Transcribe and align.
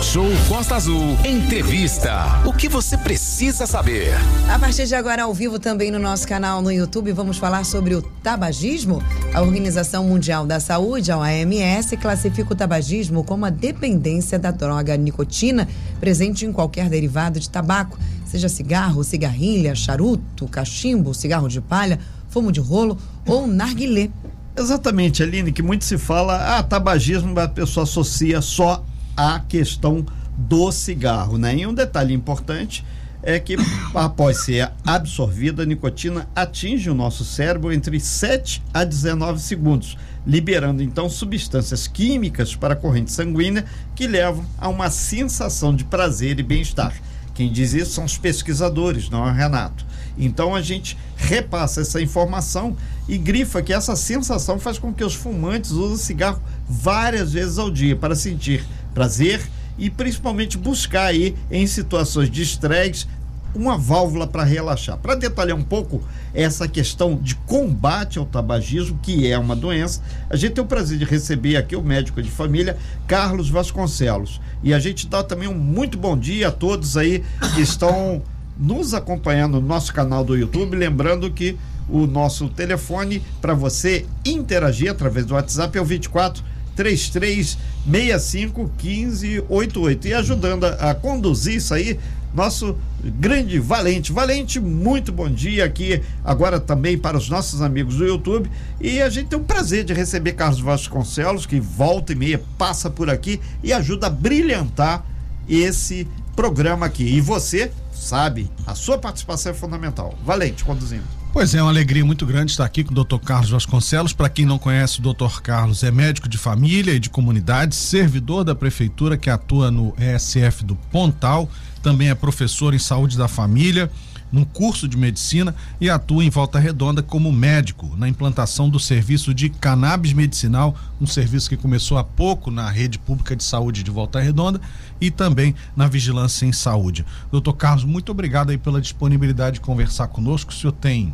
Talk 0.00 0.04
Show 0.04 0.26
Costa 0.48 0.76
Azul. 0.76 1.16
Entrevista. 1.24 2.42
O 2.46 2.52
que 2.52 2.68
você 2.68 2.96
precisa 2.96 3.66
saber? 3.66 4.12
A 4.48 4.58
partir 4.58 4.86
de 4.86 4.94
agora, 4.94 5.24
ao 5.24 5.34
vivo 5.34 5.58
também 5.58 5.90
no 5.90 5.98
nosso 5.98 6.26
canal 6.26 6.62
no 6.62 6.72
YouTube, 6.72 7.12
vamos 7.12 7.36
falar 7.36 7.64
sobre 7.64 7.94
o 7.94 8.02
tabagismo. 8.02 9.02
A 9.34 9.42
Organização 9.42 10.04
Mundial 10.04 10.46
da 10.46 10.58
Saúde, 10.58 11.12
a 11.12 11.18
OMS, 11.18 11.96
classifica 11.98 12.52
o 12.52 12.56
tabagismo 12.56 13.22
como 13.22 13.44
a 13.44 13.50
dependência 13.50 14.38
da 14.38 14.50
droga 14.50 14.96
nicotina 14.96 15.68
presente 16.00 16.46
em 16.46 16.52
qualquer 16.52 16.88
derivado 16.88 17.38
de 17.38 17.50
tabaco, 17.50 17.98
seja 18.24 18.48
cigarro, 18.48 19.04
cigarrilha, 19.04 19.74
charuto, 19.74 20.48
cachimbo, 20.48 21.12
cigarro 21.12 21.48
de 21.48 21.60
palha, 21.60 21.98
fumo 22.28 22.50
de 22.50 22.60
rolo 22.60 22.96
ou 23.26 23.46
narguilé. 23.46 24.08
Exatamente, 24.56 25.22
Aline, 25.22 25.52
que 25.52 25.62
muito 25.62 25.84
se 25.84 25.98
fala, 25.98 26.58
ah, 26.58 26.62
tabagismo 26.62 27.38
a 27.38 27.48
pessoa 27.48 27.84
associa 27.84 28.40
só 28.40 28.84
à 29.16 29.40
questão 29.40 30.04
do 30.36 30.70
cigarro, 30.72 31.36
né? 31.36 31.56
E 31.56 31.66
um 31.66 31.74
detalhe 31.74 32.14
importante 32.14 32.84
é 33.22 33.38
que 33.38 33.56
após 33.94 34.44
ser 34.44 34.70
absorvida, 34.84 35.62
a 35.62 35.66
nicotina 35.66 36.28
atinge 36.34 36.88
o 36.88 36.94
nosso 36.94 37.24
cérebro 37.24 37.72
entre 37.72 38.00
7 38.00 38.62
a 38.72 38.82
19 38.82 39.40
segundos, 39.40 39.98
liberando 40.26 40.82
então 40.82 41.08
substâncias 41.08 41.86
químicas 41.86 42.54
para 42.54 42.74
a 42.74 42.76
corrente 42.76 43.12
sanguínea 43.12 43.64
que 43.94 44.06
levam 44.06 44.44
a 44.56 44.68
uma 44.68 44.90
sensação 44.90 45.74
de 45.74 45.84
prazer 45.84 46.38
e 46.38 46.42
bem-estar. 46.42 46.94
Quem 47.34 47.50
diz 47.50 47.72
isso 47.72 47.92
são 47.92 48.04
os 48.04 48.18
pesquisadores, 48.18 49.08
não 49.08 49.26
é 49.26 49.30
o 49.30 49.34
Renato. 49.34 49.86
Então 50.18 50.54
a 50.54 50.60
gente 50.60 50.98
repassa 51.16 51.80
essa 51.80 52.00
informação 52.00 52.76
e 53.08 53.16
grifa 53.16 53.62
que 53.62 53.72
essa 53.72 53.96
sensação 53.96 54.58
faz 54.58 54.78
com 54.78 54.92
que 54.92 55.04
os 55.04 55.14
fumantes 55.14 55.70
usem 55.70 55.96
cigarro 55.96 56.42
várias 56.68 57.32
vezes 57.32 57.58
ao 57.58 57.70
dia 57.70 57.96
para 57.96 58.14
sentir 58.14 58.64
prazer 58.94 59.40
e 59.78 59.88
principalmente 59.88 60.58
buscar 60.58 61.06
aí 61.06 61.34
em 61.50 61.66
situações 61.66 62.30
de 62.30 62.42
estresse 62.42 63.06
uma 63.54 63.76
válvula 63.76 64.26
para 64.26 64.44
relaxar. 64.44 64.96
Para 64.98 65.14
detalhar 65.14 65.56
um 65.56 65.62
pouco 65.62 66.02
essa 66.32 66.68
questão 66.68 67.16
de 67.16 67.34
combate 67.34 68.18
ao 68.18 68.24
tabagismo, 68.24 68.98
que 69.02 69.30
é 69.30 69.38
uma 69.38 69.56
doença, 69.56 70.00
a 70.28 70.36
gente 70.36 70.54
tem 70.54 70.64
o 70.64 70.66
prazer 70.66 70.98
de 70.98 71.04
receber 71.04 71.56
aqui 71.56 71.74
o 71.74 71.82
médico 71.82 72.22
de 72.22 72.30
família, 72.30 72.76
Carlos 73.06 73.50
Vasconcelos. 73.50 74.40
E 74.62 74.72
a 74.72 74.78
gente 74.78 75.06
dá 75.06 75.22
também 75.22 75.48
um 75.48 75.54
muito 75.54 75.98
bom 75.98 76.16
dia 76.16 76.48
a 76.48 76.52
todos 76.52 76.96
aí 76.96 77.24
que 77.54 77.60
estão 77.60 78.22
nos 78.56 78.94
acompanhando 78.94 79.60
no 79.60 79.66
nosso 79.66 79.92
canal 79.92 80.24
do 80.24 80.36
YouTube. 80.36 80.76
Lembrando 80.76 81.30
que 81.30 81.58
o 81.88 82.06
nosso 82.06 82.48
telefone 82.48 83.20
para 83.40 83.54
você 83.54 84.06
interagir 84.24 84.90
através 84.90 85.26
do 85.26 85.34
WhatsApp 85.34 85.76
é 85.76 85.80
o 85.80 85.84
24 85.84 86.44
3365 86.76 88.70
1588. 88.82 90.08
E 90.08 90.14
ajudando 90.14 90.64
a, 90.64 90.90
a 90.90 90.94
conduzir 90.94 91.56
isso 91.56 91.74
aí, 91.74 91.98
nosso 92.34 92.76
grande 93.02 93.58
Valente. 93.58 94.12
Valente, 94.12 94.60
muito 94.60 95.12
bom 95.12 95.28
dia 95.28 95.64
aqui 95.64 96.02
agora 96.24 96.60
também 96.60 96.96
para 96.98 97.16
os 97.16 97.28
nossos 97.28 97.62
amigos 97.62 97.96
do 97.96 98.06
YouTube. 98.06 98.50
E 98.80 99.00
a 99.00 99.08
gente 99.08 99.28
tem 99.28 99.38
o 99.38 99.42
prazer 99.42 99.84
de 99.84 99.92
receber 99.92 100.32
Carlos 100.32 100.60
Vasconcelos, 100.60 101.46
que 101.46 101.58
volta 101.60 102.12
e 102.12 102.16
meia 102.16 102.42
passa 102.58 102.90
por 102.90 103.10
aqui 103.10 103.40
e 103.62 103.72
ajuda 103.72 104.06
a 104.06 104.10
brilhantar 104.10 105.04
esse 105.48 106.06
programa 106.36 106.86
aqui. 106.86 107.04
E 107.04 107.20
você 107.20 107.70
sabe, 107.92 108.50
a 108.66 108.74
sua 108.74 108.98
participação 108.98 109.52
é 109.52 109.54
fundamental. 109.54 110.14
Valente, 110.24 110.64
conduzindo. 110.64 111.19
Pois 111.32 111.54
é, 111.54 111.62
uma 111.62 111.70
alegria 111.70 112.04
muito 112.04 112.26
grande 112.26 112.50
estar 112.50 112.64
aqui 112.64 112.82
com 112.82 112.92
o 112.92 113.04
Dr. 113.04 113.18
Carlos 113.18 113.50
Vasconcelos. 113.50 114.12
Para 114.12 114.28
quem 114.28 114.44
não 114.44 114.58
conhece, 114.58 114.98
o 114.98 115.14
Dr. 115.14 115.40
Carlos 115.40 115.84
é 115.84 115.90
médico 115.90 116.28
de 116.28 116.36
família 116.36 116.92
e 116.92 116.98
de 116.98 117.08
comunidade, 117.08 117.76
servidor 117.76 118.42
da 118.42 118.52
prefeitura 118.52 119.16
que 119.16 119.30
atua 119.30 119.70
no 119.70 119.94
ESF 119.96 120.64
do 120.64 120.74
Pontal, 120.74 121.48
também 121.84 122.10
é 122.10 122.16
professor 122.16 122.74
em 122.74 122.80
saúde 122.80 123.16
da 123.16 123.28
família 123.28 123.88
num 124.32 124.44
curso 124.44 124.86
de 124.86 124.96
medicina 124.96 125.54
e 125.80 125.90
atua 125.90 126.24
em 126.24 126.30
Volta 126.30 126.58
Redonda 126.58 127.02
como 127.02 127.32
médico 127.32 127.94
na 127.96 128.08
implantação 128.08 128.68
do 128.68 128.78
serviço 128.78 129.34
de 129.34 129.48
cannabis 129.48 130.12
medicinal, 130.12 130.74
um 131.00 131.06
serviço 131.06 131.48
que 131.48 131.56
começou 131.56 131.98
há 131.98 132.04
pouco 132.04 132.50
na 132.50 132.70
rede 132.70 132.98
pública 132.98 133.34
de 133.34 133.42
saúde 133.42 133.82
de 133.82 133.90
Volta 133.90 134.20
Redonda 134.20 134.60
e 135.00 135.10
também 135.10 135.54
na 135.74 135.88
vigilância 135.88 136.46
em 136.46 136.52
saúde. 136.52 137.04
Doutor 137.30 137.54
Carlos, 137.54 137.84
muito 137.84 138.12
obrigado 138.12 138.50
aí 138.50 138.58
pela 138.58 138.80
disponibilidade 138.80 139.54
de 139.54 139.60
conversar 139.60 140.08
conosco. 140.08 140.52
O 140.52 140.54
senhor 140.54 140.72
tem 140.72 141.12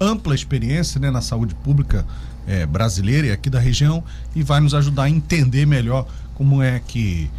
ampla 0.00 0.34
experiência 0.34 0.98
né, 1.00 1.10
na 1.10 1.20
saúde 1.20 1.54
pública 1.54 2.06
é, 2.46 2.64
brasileira 2.64 3.26
e 3.26 3.32
aqui 3.32 3.50
da 3.50 3.60
região 3.60 4.02
e 4.34 4.42
vai 4.42 4.60
nos 4.60 4.74
ajudar 4.74 5.04
a 5.04 5.10
entender 5.10 5.66
melhor 5.66 6.06
como 6.34 6.62
é 6.62 6.80
que 6.80 7.30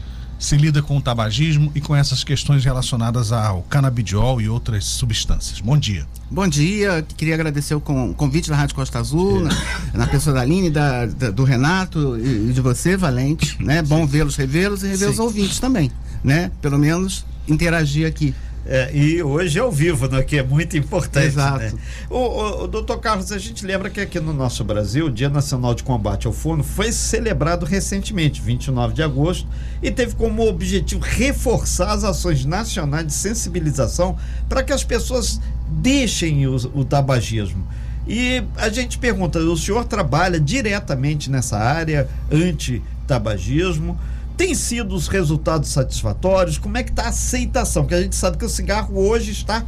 se 0.41 0.57
lida 0.57 0.81
com 0.81 0.97
o 0.97 1.01
tabagismo 1.01 1.71
e 1.75 1.79
com 1.79 1.95
essas 1.95 2.23
questões 2.23 2.65
relacionadas 2.65 3.31
ao 3.31 3.61
canabidiol 3.63 4.41
e 4.41 4.49
outras 4.49 4.85
substâncias. 4.85 5.61
Bom 5.61 5.77
dia. 5.77 6.05
Bom 6.31 6.47
dia, 6.47 7.05
queria 7.15 7.35
agradecer 7.35 7.75
o 7.75 7.81
convite 7.81 8.49
da 8.49 8.55
Rádio 8.55 8.75
Costa 8.75 8.97
Azul, 8.97 9.41
na, 9.41 9.51
na, 9.93 10.07
pessoa 10.07 10.33
da 10.33 10.41
Aline, 10.41 10.71
da, 10.71 11.05
da, 11.05 11.29
do 11.29 11.43
Renato 11.43 12.17
e 12.17 12.51
de 12.51 12.59
você, 12.59 12.97
Valente, 12.97 13.63
né? 13.63 13.83
Bom 13.83 14.07
vê-los, 14.07 14.35
revê-los 14.35 14.81
e 14.83 14.87
rever 14.87 15.09
Sim. 15.09 15.13
os 15.13 15.19
ouvintes 15.19 15.59
também, 15.59 15.91
né? 16.23 16.49
Pelo 16.59 16.79
menos 16.79 17.23
interagir 17.47 18.07
aqui. 18.07 18.33
É, 18.65 18.95
e 18.95 19.23
hoje 19.23 19.57
é 19.57 19.61
ao 19.61 19.71
vivo, 19.71 20.07
né, 20.07 20.21
que 20.21 20.37
é 20.37 20.43
muito 20.43 20.77
importante. 20.77 21.25
Exato. 21.25 21.63
Né? 21.63 21.81
O, 22.09 22.17
o, 22.17 22.63
o, 22.63 22.67
doutor 22.67 22.99
Carlos, 22.99 23.31
a 23.31 23.37
gente 23.37 23.65
lembra 23.65 23.89
que 23.89 23.99
aqui 23.99 24.19
no 24.19 24.33
nosso 24.33 24.63
Brasil, 24.63 25.07
o 25.07 25.11
Dia 25.11 25.29
Nacional 25.29 25.73
de 25.73 25.83
Combate 25.83 26.27
ao 26.27 26.33
Fono 26.33 26.63
foi 26.63 26.91
celebrado 26.91 27.65
recentemente, 27.65 28.41
29 28.41 28.93
de 28.93 29.01
agosto, 29.01 29.47
e 29.81 29.89
teve 29.89 30.15
como 30.15 30.47
objetivo 30.47 31.01
reforçar 31.01 31.91
as 31.91 32.03
ações 32.03 32.45
nacionais 32.45 33.07
de 33.07 33.13
sensibilização 33.13 34.15
para 34.47 34.63
que 34.63 34.71
as 34.71 34.83
pessoas 34.83 35.41
deixem 35.67 36.45
o, 36.45 36.55
o 36.75 36.85
tabagismo. 36.85 37.65
E 38.07 38.43
a 38.57 38.69
gente 38.69 38.97
pergunta: 38.97 39.39
o 39.39 39.57
senhor 39.57 39.85
trabalha 39.85 40.39
diretamente 40.39 41.31
nessa 41.31 41.57
área 41.57 42.07
anti-tabagismo? 42.31 43.97
Tem 44.41 44.55
sido 44.55 44.95
os 44.95 45.07
resultados 45.07 45.69
satisfatórios? 45.69 46.57
Como 46.57 46.75
é 46.75 46.81
que 46.81 46.89
está 46.89 47.03
a 47.03 47.09
aceitação? 47.09 47.83
Porque 47.83 47.93
a 47.93 48.01
gente 48.01 48.15
sabe 48.15 48.37
que 48.37 48.43
o 48.43 48.49
cigarro 48.49 48.97
hoje 48.97 49.29
está 49.29 49.63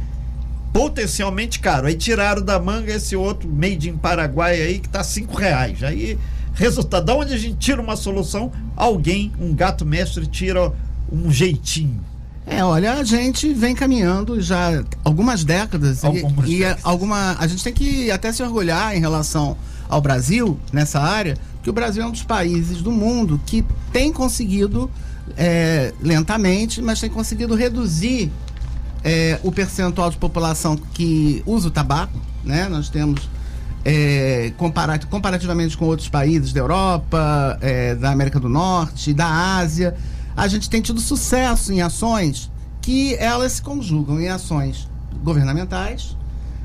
potencialmente 0.72 1.60
caro. 1.60 1.86
Aí 1.86 1.94
tiraram 1.94 2.42
da 2.42 2.58
manga 2.58 2.92
esse 2.92 3.14
outro 3.14 3.48
made 3.48 3.88
in 3.88 3.96
Paraguai 3.96 4.60
aí 4.60 4.80
que 4.80 4.88
está 4.88 5.04
cinco 5.04 5.36
reais. 5.36 5.80
Aí, 5.84 6.18
resultado, 6.54 7.06
da 7.06 7.14
onde 7.14 7.32
a 7.32 7.38
gente 7.38 7.54
tira 7.54 7.80
uma 7.80 7.94
solução, 7.94 8.50
alguém, 8.74 9.30
um 9.40 9.54
gato 9.54 9.86
mestre, 9.86 10.26
tira 10.26 10.72
um 11.08 11.30
jeitinho. 11.30 12.00
É, 12.44 12.64
olha, 12.64 12.94
a 12.94 13.04
gente 13.04 13.54
vem 13.54 13.76
caminhando 13.76 14.40
já 14.40 14.82
algumas 15.04 15.44
décadas 15.44 16.04
algumas 16.04 16.48
e, 16.48 16.58
décadas. 16.58 16.82
e 16.82 16.84
alguma 16.84 17.36
a 17.38 17.46
gente 17.46 17.62
tem 17.62 17.72
que 17.72 18.10
até 18.10 18.32
se 18.32 18.42
orgulhar 18.42 18.96
em 18.96 18.98
relação 18.98 19.56
ao 19.88 20.00
Brasil 20.00 20.58
nessa 20.72 21.00
área, 21.00 21.36
que 21.64 21.70
o 21.70 21.72
Brasil 21.72 22.02
é 22.02 22.06
um 22.06 22.10
dos 22.10 22.22
países 22.22 22.82
do 22.82 22.92
mundo 22.92 23.40
que 23.46 23.64
tem 23.90 24.12
conseguido, 24.12 24.90
é, 25.34 25.94
lentamente, 25.98 26.82
mas 26.82 27.00
tem 27.00 27.08
conseguido 27.08 27.54
reduzir 27.54 28.30
é, 29.02 29.40
o 29.42 29.50
percentual 29.50 30.10
de 30.10 30.18
população 30.18 30.76
que 30.76 31.42
usa 31.46 31.68
o 31.68 31.70
tabaco. 31.70 32.20
Né? 32.44 32.68
Nós 32.68 32.90
temos, 32.90 33.30
é, 33.82 34.52
comparat 34.58 35.06
comparativamente 35.06 35.74
com 35.74 35.86
outros 35.86 36.10
países 36.10 36.52
da 36.52 36.60
Europa, 36.60 37.58
é, 37.62 37.94
da 37.94 38.10
América 38.10 38.38
do 38.38 38.50
Norte, 38.50 39.14
da 39.14 39.56
Ásia, 39.56 39.96
a 40.36 40.46
gente 40.46 40.68
tem 40.68 40.82
tido 40.82 41.00
sucesso 41.00 41.72
em 41.72 41.80
ações 41.80 42.50
que 42.82 43.14
elas 43.14 43.52
se 43.52 43.62
conjugam 43.62 44.20
em 44.20 44.28
ações 44.28 44.86
governamentais 45.22 46.14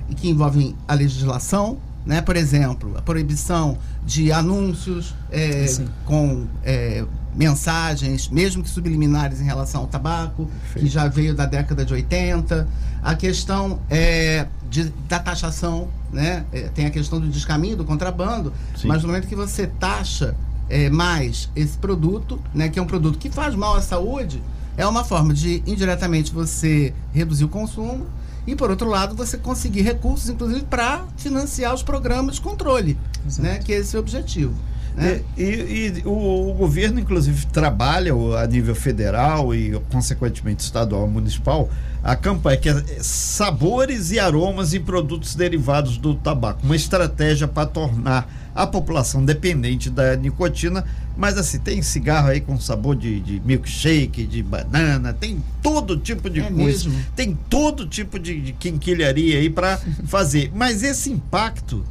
e 0.10 0.16
que 0.16 0.30
envolvem 0.30 0.76
a 0.86 0.94
legislação, 0.94 1.78
né? 2.06 2.22
Por 2.22 2.36
exemplo, 2.36 2.98
a 2.98 3.02
proibição 3.02 3.78
de 4.06 4.32
anúncios 4.32 5.14
é, 5.32 5.66
com 6.06 6.48
é, 6.64 7.06
mensagens, 7.36 8.30
mesmo 8.30 8.64
que 8.64 8.70
subliminares 8.70 9.42
em 9.42 9.46
relação 9.46 9.82
ao 9.82 9.88
tabaco, 9.88 10.46
Perfeito. 10.46 10.86
que 10.86 10.92
já 10.92 11.08
veio 11.08 11.36
da 11.36 11.46
década 11.46 11.86
de 11.86 11.94
80. 11.94 12.68
A 13.02 13.16
questão 13.16 13.80
é, 13.90 14.48
de, 14.70 14.92
da 15.08 15.20
taxação, 15.20 15.88
né? 16.12 16.46
É, 16.52 16.62
tem 16.70 16.86
a 16.86 16.90
questão 16.90 17.20
do 17.20 17.28
descaminho, 17.28 17.78
do 17.78 17.86
contrabando, 17.86 18.54
Sim. 18.76 18.88
mas 18.88 19.02
no 19.02 19.10
momento 19.10 19.28
que 19.28 19.36
você 19.36 19.68
taxa 19.68 20.36
é, 20.70 20.90
mais 20.90 21.50
esse 21.56 21.78
produto, 21.78 22.40
né, 22.54 22.70
que 22.70 22.78
é 22.78 22.82
um 22.82 22.88
produto 22.88 23.18
que 23.18 23.30
faz 23.30 23.56
mal 23.56 23.76
à 23.76 23.82
saúde, 23.82 24.42
é 24.78 24.86
uma 24.86 25.04
forma 25.04 25.34
de 25.34 25.62
indiretamente 25.66 26.32
você 26.32 26.94
reduzir 27.14 27.44
o 27.44 27.50
consumo 27.50 28.06
e 28.48 28.56
por 28.56 28.70
outro 28.70 28.90
lado 28.90 29.16
você 29.16 29.38
conseguir 29.38 29.82
recursos, 29.82 30.30
inclusive, 30.30 30.64
para 30.66 31.06
financiar 31.18 31.74
os 31.74 31.84
programas 31.84 32.36
de 32.36 32.42
controle, 32.42 32.98
né? 33.38 33.60
Que 33.60 33.74
é 33.74 33.78
esse 33.78 33.96
o 33.96 34.00
objetivo. 34.00 34.54
Né? 34.96 35.22
E, 35.38 35.44
e, 35.44 35.94
e 36.00 36.02
o, 36.06 36.50
o, 36.50 36.54
governo, 36.54 37.00
inclusive, 37.00 37.46
trabalha 37.48 38.14
a 38.14 38.48
nível 38.48 38.76
federal 38.76 39.54
e, 39.54 39.72
consequentemente, 39.92 40.64
estadual 40.64 41.08
e 41.08 41.10
municipal 41.10 41.70
a 42.04 42.16
campanha 42.16 42.58
que 42.58 42.70
é 42.70 42.84
sabores 43.02 44.12
e 44.12 44.20
aromas 44.20 44.74
e 44.74 44.80
produtos 44.80 45.36
derivados 45.36 45.98
do 45.98 46.16
tabaco. 46.16 46.62
Uma 46.64 46.76
estratégia 46.76 47.48
para 47.48 47.66
tornar 47.66 48.52
a 48.56 48.66
população 48.66 49.24
dependente 49.24 49.90
da 49.90 50.16
nicotina. 50.16 50.86
Mas 51.16 51.38
assim, 51.38 51.60
tem 51.60 51.82
cigarro 51.82 52.30
aí 52.30 52.40
com 52.40 52.58
sabor 52.58 52.96
de, 52.96 53.20
de 53.20 53.42
milkshake, 53.42 54.26
de 54.26 54.42
banana, 54.42 55.12
tem 55.12 55.44
todo 55.62 55.98
tipo 55.98 56.30
de 56.30 56.40
é 56.40 56.44
coisa. 56.44 56.90
Mesmo? 56.90 57.06
Tem 57.14 57.38
todo 57.50 57.86
tipo 57.86 58.18
de, 58.18 58.40
de 58.40 58.54
quinquilharia 58.54 59.38
aí 59.38 59.50
para 59.50 59.78
fazer. 60.08 60.50
Mas 60.56 60.82
esse 60.82 61.12
impacto 61.12 61.84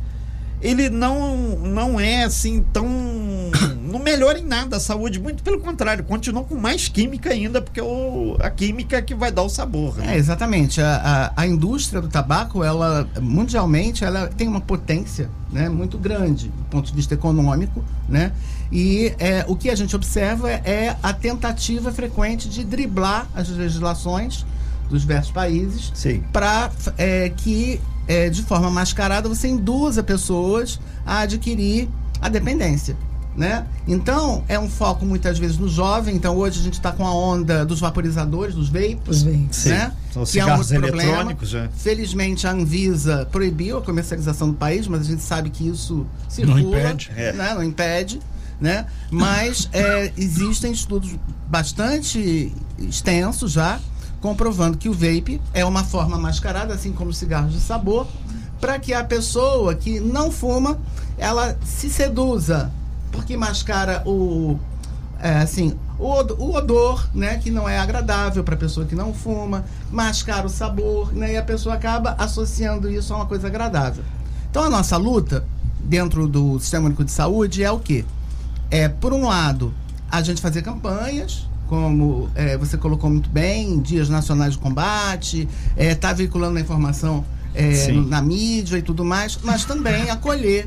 ele 0.61 0.89
não, 0.89 1.37
não 1.59 2.01
é 2.01 2.25
assim 2.25 2.65
tão. 2.73 2.87
não 3.83 3.99
melhora 3.99 4.39
em 4.39 4.45
nada 4.45 4.77
a 4.77 4.81
saúde, 4.81 5.19
muito 5.19 5.43
pelo 5.43 5.61
contrário, 5.61 6.05
continua 6.05 6.45
com 6.45 6.55
mais 6.55 6.89
química 6.89 7.31
ainda, 7.31 7.63
porque 7.63 7.81
o, 7.81 8.37
a 8.41 8.51
química 8.51 8.97
é 8.97 9.03
que 9.03 9.15
vai 9.15 9.33
dar 9.33 9.43
o 9.43 9.49
sabor. 9.49 9.97
Né? 9.97 10.15
É, 10.15 10.19
exatamente. 10.19 10.81
A, 10.81 11.33
a, 11.37 11.43
a, 11.43 11.47
indústria 11.47 12.01
do 12.01 12.09
tabaco, 12.09 12.63
ela, 12.63 13.09
mundialmente, 13.21 14.05
ela 14.05 14.29
tem 14.29 14.47
uma 14.47 14.61
potência 14.61 15.31
né, 15.51 15.69
muito 15.69 15.97
grande 15.97 16.49
do 16.49 16.65
ponto 16.65 16.87
de 16.87 16.95
vista 16.95 17.15
econômico, 17.15 17.83
né? 18.09 18.33
E 18.71 19.15
é, 19.19 19.47
o 19.49 19.57
que 19.57 19.71
a 19.71 19.75
gente 19.75 19.97
observa 19.97 20.51
é 20.51 20.95
a 21.03 21.13
tentativa 21.15 21.91
frequente 21.91 22.49
de 22.51 22.63
driblar 22.63 23.27
as 23.35 23.49
legislações 23.49 24.45
dos 24.91 25.03
diversos 25.03 25.33
países 25.33 25.93
para 26.33 26.71
é, 26.97 27.31
que 27.31 27.81
é, 28.09 28.31
de 28.31 28.43
forma 28.43 28.71
mascarada, 28.71 29.29
você 29.29 29.47
induz 29.47 30.01
pessoas 30.01 30.81
a 31.05 31.21
adquirir 31.21 31.89
a 32.21 32.29
dependência. 32.31 32.97
Né? 33.37 33.65
Então, 33.87 34.43
é 34.49 34.59
um 34.59 34.69
foco 34.69 35.07
muitas 35.07 35.39
vezes 35.39 35.57
no 35.59 35.69
jovem. 35.69 36.17
Então, 36.17 36.37
hoje 36.37 36.59
a 36.59 36.63
gente 36.63 36.73
está 36.73 36.91
com 36.91 37.07
a 37.07 37.15
onda 37.15 37.65
dos 37.65 37.79
vaporizadores, 37.79 38.53
dos 38.53 38.69
vapes. 38.69 39.19
Os 39.19 39.23
vapes. 39.23 39.65
Né? 39.67 39.93
São 40.13 40.25
que 40.25 40.41
é 40.41 40.45
um 40.45 40.59
outro 40.59 40.81
problema. 40.81 41.37
Já. 41.43 41.69
Felizmente, 41.69 42.49
a 42.49 42.51
Anvisa 42.51 43.29
proibiu 43.31 43.79
a 43.79 43.83
comercialização 43.83 44.49
do 44.49 44.57
país, 44.57 44.89
mas 44.89 45.03
a 45.03 45.05
gente 45.05 45.23
sabe 45.23 45.51
que 45.51 45.69
isso 45.69 46.05
circula. 46.29 46.61
Não 46.61 46.69
impede. 46.69 47.13
Né? 47.15 47.29
É. 47.29 47.55
Não 47.55 47.63
impede. 47.63 48.21
Né? 48.61 48.87
Mas 49.09 49.69
é, 49.73 50.13
existem 50.17 50.73
estudos 50.73 51.15
bastante 51.49 52.53
extensos 52.77 53.53
já 53.53 53.79
comprovando 54.21 54.77
que 54.77 54.89
o 54.89 54.93
vape 54.93 55.41
é 55.55 55.65
uma 55.65 55.85
forma 55.85 56.19
mascarada, 56.19 56.75
assim 56.75 56.93
como 56.93 57.13
cigarros 57.13 57.53
de 57.53 57.61
sabor, 57.61 58.07
para 58.61 58.79
que 58.79 58.93
a 58.93 59.05
pessoa 59.05 59.75
que 59.75 60.01
não 60.01 60.31
fuma, 60.31 60.79
ela 61.17 61.57
se 61.65 61.89
seduza, 61.89 62.73
porque 63.13 63.37
mascara 63.37 64.03
o 64.07 64.59
é, 65.21 65.39
assim, 65.39 65.77
o, 65.99 66.07
o 66.07 66.55
odor, 66.55 67.09
né, 67.13 67.39
que 67.39 67.51
não 67.51 67.69
é 67.69 67.79
agradável 67.79 68.45
para 68.45 68.55
a 68.55 68.59
pessoa 68.59 68.87
que 68.87 68.95
não 68.95 69.13
fuma, 69.13 69.65
mascara 69.91 70.47
o 70.47 70.51
sabor, 70.51 71.13
né, 71.13 71.33
e 71.33 71.37
a 71.37 71.43
pessoa 71.43 71.75
acaba 71.75 72.15
associando 72.19 72.89
isso 72.89 73.13
a 73.13 73.17
uma 73.17 73.27
coisa 73.27 73.49
agradável. 73.49 74.05
Então 74.49 74.63
a 74.63 74.71
nossa 74.71 74.97
luta 74.97 75.45
dentro 75.81 76.29
do 76.29 76.59
Sistema 76.61 76.87
Único 76.87 77.05
de 77.05 77.11
Saúde 77.11 77.65
é 77.65 77.71
o 77.71 77.81
quê? 77.81 78.05
É, 78.71 78.89
por 78.89 79.13
um 79.13 79.27
lado, 79.27 79.75
a 80.11 80.23
gente 80.23 80.41
fazer 80.41 80.63
campanhas, 80.63 81.48
como 81.69 82.31
é, 82.35 82.57
você 82.57 82.77
colocou 82.77 83.11
muito 83.11 83.29
bem, 83.29 83.81
dias 83.81 84.09
nacionais 84.09 84.55
de 84.55 84.59
combate, 84.59 85.49
está 85.77 85.85
é, 85.85 85.95
tá 85.95 86.13
veiculando 86.13 86.59
a 86.59 86.61
informação 86.61 87.25
é, 87.55 87.93
na 87.93 88.23
mídia 88.23 88.79
e 88.79 88.83
tudo 88.83 89.05
mais, 89.05 89.39
mas 89.43 89.65
também 89.65 90.11
acolher 90.11 90.67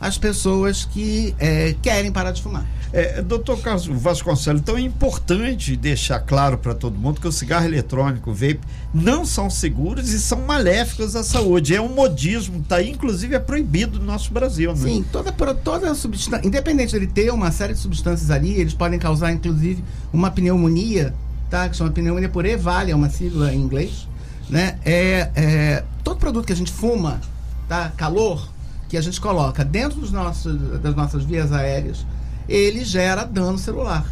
as 0.00 0.16
pessoas 0.16 0.84
que 0.84 1.34
é, 1.38 1.74
querem 1.82 2.10
parar 2.10 2.32
de 2.32 2.42
fumar. 2.42 2.66
É, 2.92 3.20
doutor 3.20 3.60
Carlos 3.60 3.86
Vasconcelos, 3.86 4.62
então 4.62 4.76
é 4.76 4.80
importante 4.80 5.76
deixar 5.76 6.20
claro 6.20 6.56
para 6.56 6.74
todo 6.74 6.98
mundo 6.98 7.20
que 7.20 7.28
o 7.28 7.32
cigarro 7.32 7.66
eletrônico, 7.66 8.30
o 8.30 8.34
vape, 8.34 8.60
não 8.94 9.26
são 9.26 9.50
seguros 9.50 10.10
e 10.10 10.18
são 10.18 10.40
maléficos 10.40 11.14
à 11.14 11.22
saúde. 11.22 11.74
É 11.74 11.80
um 11.80 11.94
modismo, 11.94 12.62
tá? 12.66 12.82
Inclusive 12.82 13.34
é 13.34 13.38
proibido 13.38 13.98
no 13.98 14.06
nosso 14.06 14.32
Brasil, 14.32 14.74
né? 14.74 14.88
Sim, 14.88 15.04
toda, 15.12 15.32
toda 15.54 15.94
substância, 15.94 16.46
independente 16.46 16.90
de 16.90 16.96
ele 16.96 17.06
ter 17.06 17.30
uma 17.30 17.50
série 17.50 17.74
de 17.74 17.78
substâncias 17.78 18.30
ali, 18.30 18.54
eles 18.54 18.72
podem 18.72 18.98
causar, 18.98 19.32
inclusive, 19.32 19.84
uma 20.10 20.30
pneumonia, 20.30 21.14
tá? 21.50 21.68
Que 21.68 21.76
chama 21.76 21.90
pneumonia 21.90 22.28
por 22.28 22.46
EVAL, 22.46 22.88
é 22.88 22.94
uma 22.94 23.10
sigla 23.10 23.52
em 23.52 23.60
inglês, 23.60 24.08
né? 24.48 24.78
É, 24.82 25.30
é, 25.36 25.84
todo 26.02 26.16
produto 26.18 26.46
que 26.46 26.52
a 26.54 26.56
gente 26.56 26.72
fuma, 26.72 27.20
tá? 27.68 27.92
Calor, 27.98 28.48
que 28.88 28.96
a 28.96 29.00
gente 29.02 29.20
coloca 29.20 29.62
dentro 29.62 30.00
dos 30.00 30.10
nossos, 30.10 30.80
das 30.80 30.94
nossas 30.94 31.22
vias 31.24 31.52
aéreas, 31.52 32.06
ele 32.48 32.84
gera 32.84 33.24
dano 33.24 33.58
celular. 33.58 34.06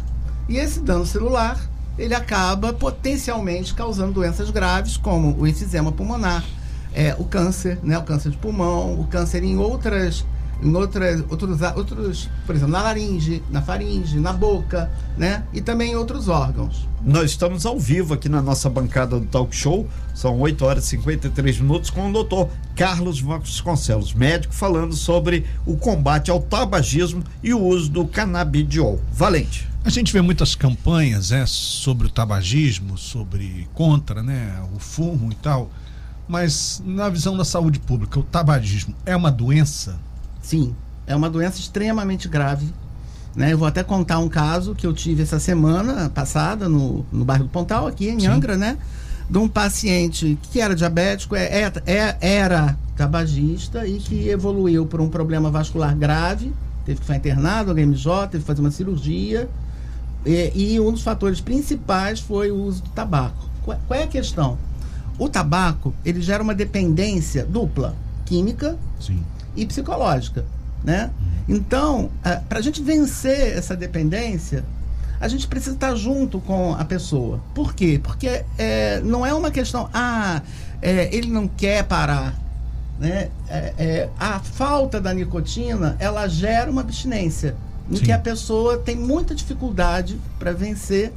E 0.47 0.57
esse 0.57 0.79
dano 0.79 1.05
celular, 1.05 1.59
ele 1.97 2.13
acaba 2.13 2.71
potencialmente 2.71 3.73
causando 3.73 4.13
doenças 4.13 4.49
graves, 4.49 4.95
como 4.95 5.35
o 5.37 5.47
enfisema 5.47 5.91
pulmonar, 5.91 6.45
é, 6.93 7.15
o 7.17 7.25
câncer, 7.25 7.79
né, 7.83 7.97
o 7.97 8.03
câncer 8.03 8.31
de 8.31 8.37
pulmão, 8.37 8.99
o 8.99 9.07
câncer 9.07 9.43
em 9.43 9.57
outras 9.57 10.25
em 10.61 10.73
outras, 10.75 11.23
outros, 11.29 11.61
outros, 11.75 12.29
por 12.45 12.55
exemplo, 12.55 12.71
na 12.71 12.81
laringe, 12.81 13.43
na 13.49 13.61
faringe, 13.61 14.19
na 14.19 14.33
boca, 14.33 14.91
né? 15.17 15.43
E 15.53 15.61
também 15.61 15.91
em 15.91 15.95
outros 15.95 16.27
órgãos. 16.27 16.87
Nós 17.03 17.31
estamos 17.31 17.65
ao 17.65 17.79
vivo 17.79 18.13
aqui 18.13 18.27
na 18.27 18.41
nossa 18.41 18.69
bancada 18.69 19.19
do 19.19 19.25
Talk 19.27 19.55
Show, 19.55 19.87
são 20.13 20.39
8 20.39 20.65
horas 20.65 20.85
e 20.85 20.89
53 20.89 21.59
minutos, 21.59 21.89
com 21.89 22.09
o 22.09 22.13
doutor 22.13 22.49
Carlos 22.75 23.21
Vasconcelos, 23.21 24.13
médico, 24.13 24.53
falando 24.53 24.95
sobre 24.95 25.45
o 25.65 25.77
combate 25.77 26.31
ao 26.31 26.41
tabagismo 26.41 27.23
e 27.43 27.53
o 27.53 27.61
uso 27.61 27.89
do 27.89 28.05
canabidiol. 28.07 28.99
Valente. 29.11 29.67
A 29.85 29.89
gente 29.89 30.11
vê 30.11 30.21
muitas 30.21 30.53
campanhas 30.53 31.31
é, 31.31 31.45
sobre 31.45 32.07
o 32.07 32.09
tabagismo, 32.09 32.97
sobre 32.97 33.69
contra 33.73 34.21
né, 34.21 34.61
o 34.75 34.79
fumo 34.79 35.31
e 35.31 35.35
tal, 35.35 35.71
mas 36.27 36.81
na 36.85 37.07
visão 37.07 37.37
da 37.37 37.45
saúde 37.45 37.79
pública, 37.79 38.19
o 38.19 38.23
tabagismo 38.23 38.93
é 39.05 39.15
uma 39.15 39.31
doença? 39.31 39.97
Sim, 40.47 40.73
é 41.05 41.13
uma 41.13 41.29
doença 41.29 41.59
extremamente 41.59 42.29
grave. 42.29 42.73
Né? 43.35 43.51
Eu 43.51 43.57
vou 43.57 43.67
até 43.67 43.83
contar 43.83 44.19
um 44.19 44.29
caso 44.29 44.73
que 44.73 44.87
eu 44.87 44.93
tive 44.93 45.23
essa 45.23 45.41
semana 45.41 46.09
passada 46.09 46.69
no, 46.69 47.05
no 47.11 47.25
bairro 47.25 47.43
do 47.43 47.49
Pontal, 47.49 47.85
aqui 47.85 48.07
em 48.07 48.21
Sim. 48.21 48.27
Angra, 48.27 48.55
né? 48.55 48.77
De 49.29 49.37
um 49.37 49.49
paciente 49.49 50.39
que 50.43 50.61
era 50.61 50.73
diabético, 50.73 51.35
é, 51.35 51.63
é, 51.63 51.73
é, 51.85 52.17
era 52.21 52.77
tabagista 52.95 53.85
e 53.85 53.99
que 53.99 54.29
evoluiu 54.29 54.85
por 54.85 55.01
um 55.01 55.09
problema 55.09 55.51
vascular 55.51 55.93
grave, 55.93 56.53
teve 56.85 57.01
que 57.01 57.05
ficar 57.05 57.17
internado, 57.17 57.73
HMJ, 57.73 58.29
teve 58.31 58.43
que 58.43 58.47
fazer 58.47 58.61
uma 58.61 58.71
cirurgia. 58.71 59.49
E, 60.25 60.75
e, 60.75 60.79
um 60.79 60.93
dos 60.93 61.01
fatores 61.01 61.41
principais 61.41 62.21
foi 62.21 62.51
o 62.51 62.55
uso 62.55 62.83
do 62.83 62.89
tabaco. 62.91 63.49
Qual, 63.65 63.77
qual 63.85 63.99
é 63.99 64.03
a 64.03 64.07
questão? 64.07 64.57
O 65.19 65.27
tabaco, 65.27 65.93
ele 66.05 66.21
gera 66.21 66.41
uma 66.41 66.55
dependência 66.55 67.43
dupla, 67.45 67.93
química 68.23 68.77
Sim 68.97 69.21
e 69.57 69.65
psicológica, 69.65 70.45
né? 70.83 71.09
Então, 71.49 72.09
é, 72.23 72.35
para 72.35 72.59
a 72.59 72.61
gente 72.61 72.81
vencer 72.81 73.57
essa 73.57 73.75
dependência, 73.75 74.63
a 75.19 75.27
gente 75.27 75.47
precisa 75.47 75.75
estar 75.75 75.95
junto 75.95 76.39
com 76.39 76.73
a 76.73 76.85
pessoa. 76.85 77.39
Por 77.53 77.73
quê? 77.73 77.99
Porque 78.01 78.45
é, 78.57 79.01
não 79.01 79.25
é 79.25 79.33
uma 79.33 79.49
questão, 79.49 79.89
ah, 79.93 80.41
é, 80.81 81.13
ele 81.15 81.29
não 81.29 81.47
quer 81.47 81.83
parar. 81.83 82.35
Né? 82.99 83.29
É, 83.47 83.73
é 83.77 84.09
a 84.19 84.39
falta 84.39 84.99
da 84.99 85.13
nicotina, 85.13 85.95
ela 85.99 86.27
gera 86.27 86.69
uma 86.69 86.81
abstinência, 86.81 87.55
em 87.89 87.97
Sim. 87.97 88.05
que 88.05 88.11
a 88.11 88.19
pessoa 88.19 88.77
tem 88.77 88.95
muita 88.95 89.33
dificuldade 89.35 90.19
para 90.39 90.51
vencer 90.51 91.13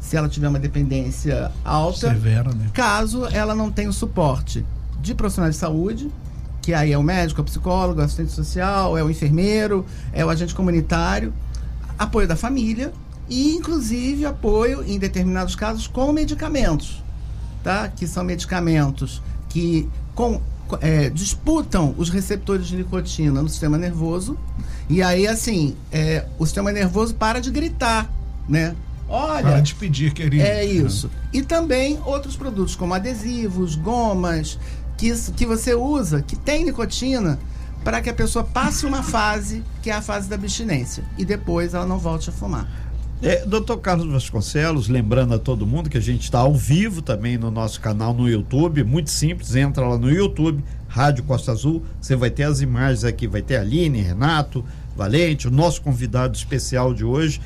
se 0.00 0.16
ela 0.16 0.28
tiver 0.28 0.48
uma 0.48 0.58
dependência 0.58 1.50
alta, 1.64 2.10
Severa, 2.10 2.52
né? 2.54 2.70
caso 2.72 3.26
ela 3.26 3.54
não 3.54 3.70
tenha 3.70 3.90
o 3.90 3.92
suporte 3.92 4.64
de 5.00 5.14
profissionais 5.14 5.54
de 5.54 5.60
saúde, 5.60 6.10
que 6.68 6.74
aí 6.74 6.92
é 6.92 6.98
o 6.98 7.02
médico, 7.02 7.40
é 7.40 7.42
o 7.42 7.44
psicólogo, 7.46 7.98
é 7.98 8.02
o 8.02 8.04
assistente 8.04 8.30
social, 8.30 8.98
é 8.98 9.02
o 9.02 9.08
enfermeiro, 9.08 9.86
é 10.12 10.22
o 10.22 10.28
agente 10.28 10.54
comunitário, 10.54 11.32
apoio 11.98 12.28
da 12.28 12.36
família 12.36 12.92
e, 13.26 13.56
inclusive, 13.56 14.26
apoio, 14.26 14.84
em 14.86 14.98
determinados 14.98 15.56
casos, 15.56 15.86
com 15.86 16.12
medicamentos, 16.12 17.02
tá? 17.64 17.88
Que 17.88 18.06
são 18.06 18.22
medicamentos 18.22 19.22
que 19.48 19.88
com, 20.14 20.42
é, 20.82 21.08
disputam 21.08 21.94
os 21.96 22.10
receptores 22.10 22.66
de 22.66 22.76
nicotina 22.76 23.40
no 23.40 23.48
sistema 23.48 23.78
nervoso 23.78 24.36
e 24.90 25.02
aí, 25.02 25.26
assim, 25.26 25.74
é, 25.90 26.26
o 26.38 26.44
sistema 26.44 26.70
nervoso 26.70 27.14
para 27.14 27.40
de 27.40 27.50
gritar, 27.50 28.12
né? 28.46 28.76
Olha. 29.08 29.42
Para 29.42 29.60
de 29.60 29.74
pedir, 29.74 30.12
querido. 30.12 30.44
É 30.44 30.66
isso. 30.66 31.10
E 31.32 31.42
também 31.42 31.98
outros 32.04 32.36
produtos 32.36 32.76
como 32.76 32.92
adesivos, 32.92 33.74
gomas, 33.74 34.58
que, 34.98 35.14
que 35.32 35.46
você 35.46 35.74
usa, 35.74 36.20
que 36.20 36.36
tem 36.36 36.64
nicotina, 36.64 37.38
para 37.84 38.02
que 38.02 38.10
a 38.10 38.14
pessoa 38.14 38.44
passe 38.44 38.84
uma 38.84 39.02
fase, 39.02 39.62
que 39.80 39.88
é 39.88 39.94
a 39.94 40.02
fase 40.02 40.28
da 40.28 40.34
abstinência, 40.34 41.04
e 41.16 41.24
depois 41.24 41.72
ela 41.72 41.86
não 41.86 41.98
volte 41.98 42.28
a 42.28 42.32
fumar. 42.32 42.68
É, 43.22 43.44
doutor 43.46 43.78
Carlos 43.78 44.06
Vasconcelos, 44.12 44.88
lembrando 44.88 45.34
a 45.34 45.38
todo 45.38 45.66
mundo 45.66 45.88
que 45.88 45.98
a 45.98 46.00
gente 46.00 46.22
está 46.22 46.40
ao 46.40 46.54
vivo 46.54 47.00
também 47.00 47.38
no 47.38 47.50
nosso 47.50 47.80
canal 47.80 48.12
no 48.12 48.28
YouTube, 48.28 48.84
muito 48.84 49.10
simples, 49.10 49.56
entra 49.56 49.86
lá 49.86 49.96
no 49.96 50.10
YouTube, 50.10 50.62
Rádio 50.86 51.24
Costa 51.24 51.52
Azul, 51.52 51.82
você 52.00 52.14
vai 52.14 52.30
ter 52.30 52.44
as 52.44 52.60
imagens 52.60 53.04
aqui, 53.04 53.26
vai 53.26 53.42
ter 53.42 53.56
a 53.56 53.60
Aline, 53.60 54.02
Renato, 54.02 54.64
Valente, 54.96 55.48
o 55.48 55.50
nosso 55.50 55.80
convidado 55.80 56.36
especial 56.36 56.92
de 56.92 57.04
hoje, 57.04 57.40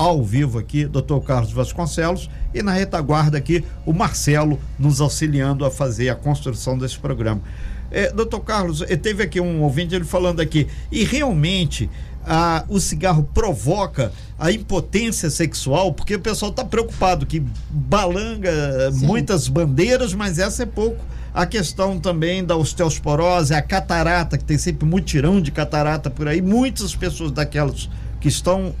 ao 0.00 0.24
vivo 0.24 0.58
aqui, 0.58 0.86
Dr. 0.86 1.18
Carlos 1.26 1.52
Vasconcelos, 1.52 2.30
e 2.54 2.62
na 2.62 2.72
retaguarda 2.72 3.36
aqui, 3.36 3.62
o 3.84 3.92
Marcelo 3.92 4.58
nos 4.78 4.98
auxiliando 4.98 5.62
a 5.62 5.70
fazer 5.70 6.08
a 6.08 6.14
construção 6.14 6.78
desse 6.78 6.98
programa. 6.98 7.42
É, 7.90 8.10
doutor 8.10 8.40
Carlos, 8.40 8.80
eh, 8.80 8.96
teve 8.96 9.22
aqui 9.22 9.38
um 9.38 9.60
ouvinte 9.60 9.94
ele 9.94 10.06
falando 10.06 10.40
aqui, 10.40 10.66
e 10.90 11.04
realmente 11.04 11.90
a, 12.24 12.64
o 12.66 12.80
cigarro 12.80 13.28
provoca 13.34 14.10
a 14.38 14.50
impotência 14.50 15.28
sexual, 15.28 15.92
porque 15.92 16.14
o 16.14 16.20
pessoal 16.20 16.50
está 16.50 16.64
preocupado 16.64 17.26
que 17.26 17.42
balanga 17.68 18.90
Sim. 18.92 19.04
muitas 19.04 19.48
bandeiras, 19.48 20.14
mas 20.14 20.38
essa 20.38 20.62
é 20.62 20.66
pouco. 20.66 21.04
A 21.34 21.44
questão 21.44 22.00
também 22.00 22.42
da 22.42 22.56
osteosporose, 22.56 23.52
a 23.52 23.60
catarata, 23.60 24.38
que 24.38 24.44
tem 24.44 24.56
sempre 24.56 24.88
mutirão 24.88 25.42
de 25.42 25.50
catarata 25.50 26.08
por 26.08 26.26
aí. 26.26 26.40
Muitas 26.40 26.96
pessoas 26.96 27.30
daquelas 27.32 27.90
que 28.18 28.28
estão 28.28 28.74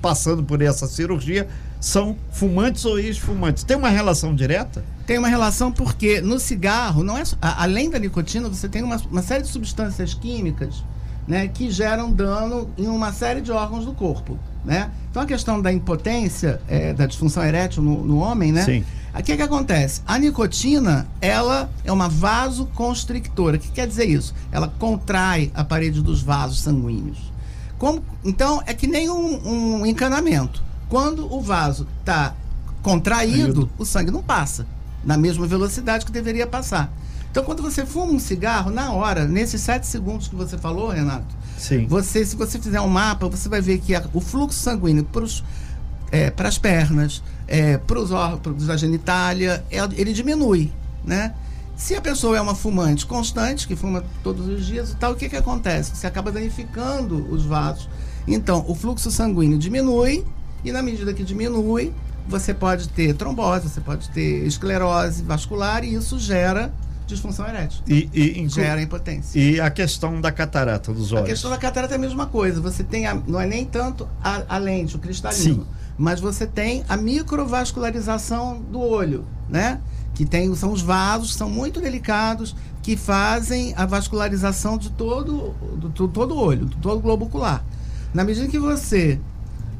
passando 0.00 0.42
por 0.42 0.60
essa 0.62 0.86
cirurgia 0.86 1.48
são 1.80 2.16
fumantes 2.30 2.84
ou 2.84 2.98
ex-fumantes. 2.98 3.64
Tem 3.64 3.76
uma 3.76 3.88
relação 3.88 4.34
direta? 4.34 4.84
Tem 5.06 5.18
uma 5.18 5.28
relação 5.28 5.72
porque 5.72 6.20
no 6.20 6.38
cigarro, 6.38 7.02
não 7.02 7.16
é 7.16 7.22
além 7.40 7.90
da 7.90 7.98
nicotina, 7.98 8.48
você 8.48 8.68
tem 8.68 8.82
uma, 8.82 8.96
uma 9.10 9.22
série 9.22 9.42
de 9.42 9.48
substâncias 9.48 10.12
químicas 10.12 10.84
né, 11.26 11.48
que 11.48 11.70
geram 11.70 12.12
dano 12.12 12.68
em 12.76 12.86
uma 12.86 13.12
série 13.12 13.40
de 13.40 13.50
órgãos 13.50 13.84
do 13.84 13.92
corpo. 13.92 14.38
Né? 14.64 14.90
Então 15.10 15.22
a 15.22 15.26
questão 15.26 15.60
da 15.60 15.72
impotência, 15.72 16.60
é, 16.68 16.92
da 16.92 17.06
disfunção 17.06 17.42
erétil 17.42 17.82
no, 17.82 18.04
no 18.04 18.18
homem, 18.18 18.52
né? 18.52 18.64
Sim. 18.64 18.84
O 19.12 19.22
que, 19.22 19.36
que 19.36 19.42
acontece? 19.42 20.02
A 20.06 20.18
nicotina, 20.18 21.08
ela 21.20 21.68
é 21.84 21.90
uma 21.90 22.08
vasoconstrictora. 22.08 23.56
O 23.56 23.60
que 23.60 23.68
quer 23.70 23.86
dizer 23.88 24.08
isso? 24.08 24.32
Ela 24.52 24.68
contrai 24.68 25.50
a 25.52 25.64
parede 25.64 26.00
dos 26.00 26.22
vasos 26.22 26.60
sanguíneos. 26.60 27.18
Como, 27.80 28.04
então, 28.22 28.62
é 28.66 28.74
que 28.74 28.86
nem 28.86 29.08
um, 29.08 29.80
um 29.80 29.86
encanamento. 29.86 30.62
Quando 30.90 31.32
o 31.32 31.40
vaso 31.40 31.88
está 32.00 32.34
contraído, 32.82 33.70
o 33.78 33.86
sangue 33.86 34.10
não 34.10 34.22
passa 34.22 34.66
na 35.02 35.16
mesma 35.16 35.46
velocidade 35.46 36.04
que 36.04 36.12
deveria 36.12 36.46
passar. 36.46 36.92
Então, 37.30 37.42
quando 37.42 37.62
você 37.62 37.86
fuma 37.86 38.12
um 38.12 38.18
cigarro, 38.18 38.70
na 38.70 38.92
hora, 38.92 39.26
nesses 39.26 39.62
sete 39.62 39.86
segundos 39.86 40.28
que 40.28 40.34
você 40.34 40.58
falou, 40.58 40.90
Renato, 40.90 41.34
Sim. 41.56 41.86
você, 41.86 42.22
se 42.22 42.36
você 42.36 42.58
fizer 42.58 42.82
um 42.82 42.88
mapa, 42.88 43.26
você 43.30 43.48
vai 43.48 43.62
ver 43.62 43.78
que 43.78 43.94
a, 43.94 44.04
o 44.12 44.20
fluxo 44.20 44.58
sanguíneo 44.58 45.04
para 45.04 45.24
é, 46.12 46.30
as 46.36 46.58
pernas, 46.58 47.22
é, 47.48 47.78
para 47.78 47.98
os 47.98 48.10
órgãos 48.10 48.66
da 48.66 48.76
genitália, 48.76 49.64
ele 49.96 50.12
diminui, 50.12 50.70
né? 51.02 51.32
Se 51.80 51.94
a 51.94 52.00
pessoa 52.00 52.36
é 52.36 52.40
uma 52.40 52.54
fumante 52.54 53.06
constante, 53.06 53.66
que 53.66 53.74
fuma 53.74 54.04
todos 54.22 54.46
os 54.46 54.66
dias 54.66 54.90
e 54.90 54.96
tal, 54.96 55.12
o 55.12 55.16
que, 55.16 55.30
que 55.30 55.36
acontece? 55.36 55.96
Você 55.96 56.06
acaba 56.06 56.30
danificando 56.30 57.26
os 57.32 57.46
vasos. 57.46 57.88
Então, 58.28 58.62
o 58.68 58.74
fluxo 58.74 59.10
sanguíneo 59.10 59.56
diminui, 59.56 60.22
e 60.62 60.70
na 60.70 60.82
medida 60.82 61.14
que 61.14 61.24
diminui, 61.24 61.90
você 62.28 62.52
pode 62.52 62.86
ter 62.90 63.14
trombose, 63.14 63.70
você 63.70 63.80
pode 63.80 64.10
ter 64.10 64.46
esclerose 64.46 65.22
vascular, 65.22 65.82
e 65.82 65.94
isso 65.94 66.18
gera 66.18 66.70
disfunção 67.06 67.48
erétil. 67.48 67.82
E, 67.88 68.10
e 68.12 68.46
gera 68.46 68.82
impotência. 68.82 69.40
E 69.40 69.58
a 69.58 69.70
questão 69.70 70.20
da 70.20 70.30
catarata 70.30 70.92
dos 70.92 71.12
olhos? 71.12 71.24
A 71.24 71.28
questão 71.28 71.50
da 71.50 71.56
catarata 71.56 71.94
é 71.94 71.96
a 71.96 72.00
mesma 72.00 72.26
coisa. 72.26 72.60
Você 72.60 72.84
tem, 72.84 73.06
a, 73.06 73.14
não 73.14 73.40
é 73.40 73.46
nem 73.46 73.64
tanto 73.64 74.06
a, 74.22 74.42
a 74.46 74.58
lente, 74.58 74.96
o 74.96 74.98
cristalino, 74.98 75.64
Sim. 75.64 75.66
Mas 76.00 76.18
você 76.18 76.46
tem 76.46 76.82
a 76.88 76.96
microvascularização 76.96 78.58
do 78.58 78.80
olho, 78.80 79.26
né? 79.50 79.82
Que 80.14 80.24
tem, 80.24 80.54
são 80.54 80.72
os 80.72 80.80
vasos, 80.80 81.34
são 81.34 81.50
muito 81.50 81.78
delicados, 81.78 82.56
que 82.82 82.96
fazem 82.96 83.74
a 83.76 83.84
vascularização 83.84 84.78
de 84.78 84.88
todo, 84.92 85.54
do, 85.76 86.08
todo 86.08 86.34
o 86.34 86.38
olho, 86.38 86.64
de 86.64 86.76
todo 86.78 86.96
o 86.96 87.02
globo 87.02 87.26
ocular. 87.26 87.62
Na 88.14 88.24
medida 88.24 88.48
que 88.48 88.58
você 88.58 89.20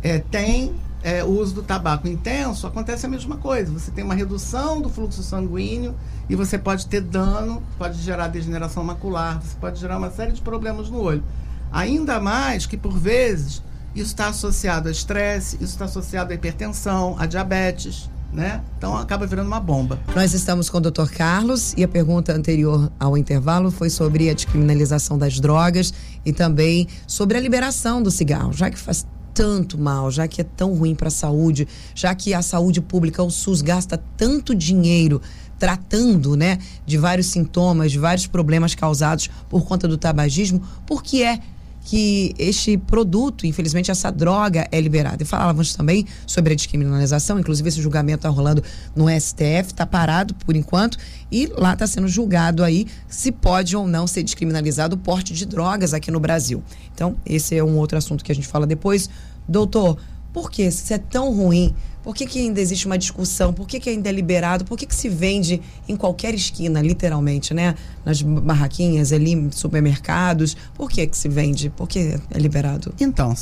é, 0.03 0.19
tem 0.19 0.75
é, 1.03 1.25
o 1.25 1.29
uso 1.29 1.55
do 1.55 1.63
tabaco 1.63 2.07
intenso, 2.07 2.67
acontece 2.67 3.07
a 3.07 3.09
mesma 3.09 3.39
coisa. 3.39 3.73
Você 3.73 3.91
tem 3.91 4.05
uma 4.05 4.15
redução 4.15 4.83
do 4.83 4.91
fluxo 4.91 5.23
sanguíneo 5.23 5.95
e 6.29 6.37
você 6.37 6.59
pode 6.59 6.87
ter 6.87 7.01
dano, 7.01 7.63
pode 7.79 7.99
gerar 7.99 8.29
degeneração 8.29 8.85
macular, 8.85 9.41
você 9.41 9.57
pode 9.59 9.81
gerar 9.81 9.97
uma 9.97 10.11
série 10.11 10.33
de 10.33 10.43
problemas 10.43 10.91
no 10.91 11.01
olho. 11.01 11.25
Ainda 11.73 12.21
mais 12.21 12.67
que, 12.67 12.77
por 12.77 12.93
vezes, 12.93 13.63
isso 13.95 14.07
está 14.07 14.29
associado 14.29 14.89
a 14.89 14.93
estresse, 14.93 15.57
isso 15.57 15.73
está 15.73 15.85
associado 15.85 16.33
a 16.33 16.35
hipertensão, 16.35 17.17
a 17.19 17.27
diabetes. 17.27 18.09
Né? 18.33 18.63
Então 18.79 18.97
acaba 18.97 19.27
virando 19.27 19.49
uma 19.49 19.59
bomba. 19.59 19.99
Nós 20.15 20.33
estamos 20.33 20.71
com 20.71 20.79
o 20.79 20.81
Dr. 20.81 21.11
Carlos 21.13 21.75
e 21.77 21.83
a 21.83 21.89
pergunta 21.89 22.33
anterior 22.33 22.91
ao 22.99 23.19
intervalo 23.19 23.73
foi 23.73 23.91
sobre 23.91 24.31
a 24.31 24.35
descriminalização 24.35 25.19
das 25.19 25.41
drogas 25.41 25.93
e 26.25 26.33
também 26.33 26.87
sobre 27.09 27.37
a 27.37 27.41
liberação 27.41 28.01
do 28.01 28.09
cigarro, 28.09 28.53
já 28.53 28.71
que 28.71 28.79
faz 28.79 29.05
tanto 29.35 29.77
mal, 29.77 30.11
já 30.13 30.29
que 30.29 30.41
é 30.41 30.45
tão 30.45 30.75
ruim 30.75 30.95
para 30.95 31.09
a 31.09 31.11
saúde, 31.11 31.67
já 31.93 32.15
que 32.15 32.33
a 32.33 32.41
saúde 32.41 32.81
pública, 32.81 33.21
o 33.21 33.31
SUS 33.31 33.63
gasta 33.63 34.01
tanto 34.17 34.55
dinheiro 34.55 35.21
tratando, 35.59 36.37
né, 36.37 36.59
de 36.87 36.97
vários 36.97 37.27
sintomas, 37.27 37.93
de 37.93 37.99
vários 37.99 38.27
problemas 38.27 38.75
causados 38.75 39.29
por 39.49 39.65
conta 39.67 39.87
do 39.87 39.99
tabagismo, 39.99 40.63
por 40.87 41.03
que 41.03 41.23
é 41.23 41.41
que 41.85 42.35
este 42.39 42.77
produto, 42.77 43.47
infelizmente, 43.47 43.91
essa 43.91 44.11
droga 44.11 44.69
é 44.71 44.81
liberada. 44.81 45.23
E 45.23 45.27
falávamos 45.27 45.75
também 45.75 46.07
sobre 46.27 46.53
a 46.53 46.57
descriminalização, 46.57 47.39
inclusive 47.39 47.69
esse 47.69 47.81
julgamento 47.81 48.19
está 48.19 48.29
rolando 48.29 48.63
no 48.95 49.09
STF, 49.09 49.69
está 49.69 49.87
parado 49.87 50.35
por 50.35 50.55
enquanto, 50.55 50.99
e 51.31 51.47
lá 51.57 51.73
está 51.73 51.87
sendo 51.87 52.09
julgado 52.09 52.63
aí 52.63 52.87
se 53.09 53.33
pode 53.33 53.77
ou 53.77 53.87
não 53.87 54.07
ser 54.07 54.23
descriminalizado 54.23 54.97
o 54.97 54.99
porte 54.99 55.33
de 55.33 55.47
drogas 55.47 55.95
aqui 55.95 56.11
no 56.11 56.21
Brasil. 56.21 56.63
Então, 56.95 57.17
esse 57.25 57.57
é 57.57 57.65
um 57.65 57.77
outro 57.77 57.97
assunto 57.97 58.25
que 58.25 58.33
a 58.33 58.35
gente 58.35 58.47
fala 58.47 58.67
depois. 58.67 59.09
Doutor, 59.49 59.99
por 60.33 60.51
que 60.51 60.71
se 60.71 60.95
é 60.95 60.99
tão 60.99 61.33
ruim? 61.33 61.75
Por 62.03 62.15
que, 62.15 62.27
que 62.27 62.39
ainda 62.39 62.61
existe 62.61 62.87
uma 62.87 62.97
discussão? 62.97 63.53
Por 63.53 63.67
que, 63.67 63.79
que 63.79 63.91
ainda 63.91 64.09
é 64.09 64.13
liberado? 64.13 64.65
Por 64.65 64.79
que, 64.79 64.87
que 64.87 64.95
se 64.95 65.09
vende 65.09 65.61
em 65.87 65.97
qualquer 65.97 66.35
esquina, 66.35 66.81
literalmente, 66.81 67.53
né? 67.53 67.75
Nas 68.05 68.23
barraquinhas 68.23 69.13
ali, 69.13 69.49
supermercados. 69.53 70.57
Por 70.75 70.89
que, 70.89 71.07
que 71.07 71.17
se 71.17 71.29
vende? 71.29 71.69
Por 71.69 71.87
que 71.87 72.19
é 72.31 72.39
liberado? 72.39 72.95
Então, 72.99 73.35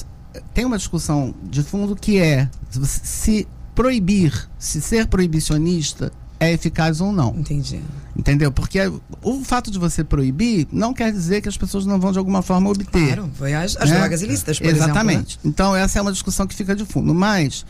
tem 0.52 0.64
uma 0.64 0.76
discussão 0.76 1.34
de 1.42 1.62
fundo 1.62 1.94
que 1.94 2.18
é 2.18 2.50
se 2.84 3.46
proibir, 3.76 4.48
se 4.58 4.82
ser 4.82 5.06
proibicionista 5.06 6.12
é 6.40 6.52
eficaz 6.52 7.00
ou 7.00 7.12
não. 7.12 7.34
Entendi. 7.36 7.80
Entendeu? 8.16 8.52
Porque 8.52 8.80
o 9.22 9.44
fato 9.44 9.70
de 9.70 9.78
você 9.78 10.04
proibir 10.04 10.68
não 10.72 10.94
quer 10.94 11.12
dizer 11.12 11.40
que 11.40 11.48
as 11.48 11.56
pessoas 11.56 11.86
não 11.86 11.98
vão 11.98 12.12
de 12.12 12.18
alguma 12.18 12.42
forma 12.42 12.70
obter. 12.70 13.14
Claro, 13.14 13.30
foi 13.34 13.54
as, 13.54 13.76
as 13.76 13.90
né? 13.90 13.98
drogas 13.98 14.22
ilícitas, 14.22 14.58
por 14.58 14.68
Exatamente. 14.68 15.16
exemplo. 15.16 15.40
Né? 15.44 15.50
Então, 15.50 15.76
essa 15.76 15.98
é 15.98 16.02
uma 16.02 16.12
discussão 16.12 16.46
que 16.46 16.54
fica 16.54 16.74
de 16.74 16.84
fundo. 16.84 17.14
Mas 17.14 17.64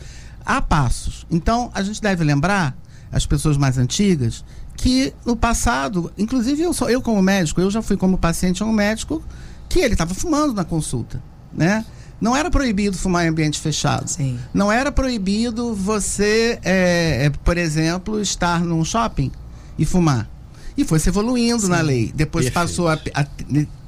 há 0.45 0.61
passos. 0.61 1.25
Então, 1.29 1.71
a 1.73 1.81
gente 1.81 2.01
deve 2.01 2.23
lembrar, 2.23 2.75
as 3.11 3.25
pessoas 3.25 3.57
mais 3.57 3.77
antigas, 3.77 4.43
que 4.75 5.13
no 5.25 5.35
passado, 5.35 6.11
inclusive 6.17 6.61
eu, 6.61 6.73
sou, 6.73 6.89
eu 6.89 7.01
como 7.01 7.21
médico, 7.21 7.59
eu 7.59 7.69
já 7.69 7.81
fui 7.81 7.97
como 7.97 8.17
paciente 8.17 8.63
a 8.63 8.65
um 8.65 8.71
médico 8.71 9.21
que 9.67 9.79
ele 9.79 9.93
estava 9.93 10.13
fumando 10.13 10.53
na 10.53 10.63
consulta, 10.63 11.21
né? 11.53 11.85
Não 12.21 12.35
era 12.35 12.49
proibido 12.49 12.97
fumar 12.97 13.25
em 13.25 13.29
ambiente 13.29 13.59
fechado. 13.59 14.07
Sim. 14.09 14.37
Não 14.53 14.71
era 14.71 14.91
proibido 14.91 15.73
você, 15.73 16.59
é, 16.63 17.25
é, 17.25 17.29
por 17.29 17.57
exemplo, 17.57 18.19
estar 18.19 18.61
num 18.61 18.83
shopping 18.83 19.31
e 19.77 19.85
fumar. 19.85 20.29
E 20.77 20.83
foi 20.83 20.99
se 20.99 21.09
evoluindo 21.09 21.61
Sim. 21.61 21.69
na 21.69 21.81
lei. 21.81 22.11
Depois 22.13 22.45
Perfeito. 22.45 22.67
passou 22.67 22.87
a, 22.89 22.93
a, 23.13 23.25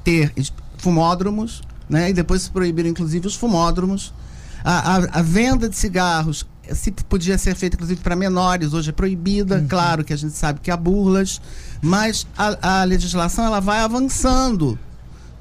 ter 0.02 0.32
fumódromos, 0.78 1.62
né? 1.88 2.10
E 2.10 2.12
depois 2.12 2.42
se 2.42 2.50
proibiram, 2.50 2.88
inclusive, 2.88 3.26
os 3.26 3.34
fumódromos. 3.34 4.12
A, 4.64 4.96
a, 4.96 5.18
a 5.18 5.22
venda 5.22 5.68
de 5.68 5.76
cigarros 5.76 6.46
se 6.74 6.90
podia 6.90 7.36
ser 7.36 7.54
feita, 7.54 7.76
inclusive, 7.76 8.00
para 8.00 8.16
menores, 8.16 8.72
hoje 8.72 8.90
é 8.90 8.92
proibida. 8.92 9.56
Uhum. 9.56 9.68
Claro 9.68 10.04
que 10.04 10.12
a 10.12 10.16
gente 10.16 10.34
sabe 10.34 10.60
que 10.60 10.70
há 10.70 10.76
burlas, 10.76 11.40
mas 11.80 12.26
a, 12.36 12.80
a 12.80 12.84
legislação 12.84 13.44
ela 13.44 13.60
vai 13.60 13.80
avançando 13.80 14.78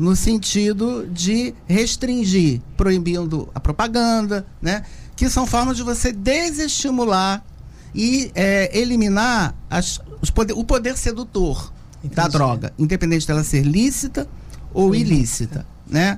no 0.02 0.16
sentido 0.16 1.08
de 1.08 1.54
restringir, 1.68 2.60
proibindo 2.76 3.48
a 3.54 3.60
propaganda, 3.60 4.44
né? 4.60 4.84
Que 5.16 5.30
são 5.30 5.46
formas 5.46 5.78
de 5.78 5.84
você 5.84 6.12
desestimular 6.12 7.46
e 7.94 8.32
é, 8.34 8.76
eliminar 8.76 9.54
as, 9.70 10.02
poder, 10.34 10.54
o 10.54 10.64
poder 10.64 10.98
sedutor 10.98 11.72
Entendi. 12.00 12.16
da 12.16 12.28
droga, 12.28 12.74
independente 12.80 13.28
dela 13.28 13.44
ser 13.44 13.62
lícita 13.62 14.28
ou 14.74 14.96
ilícita, 14.96 15.68
né? 15.86 16.18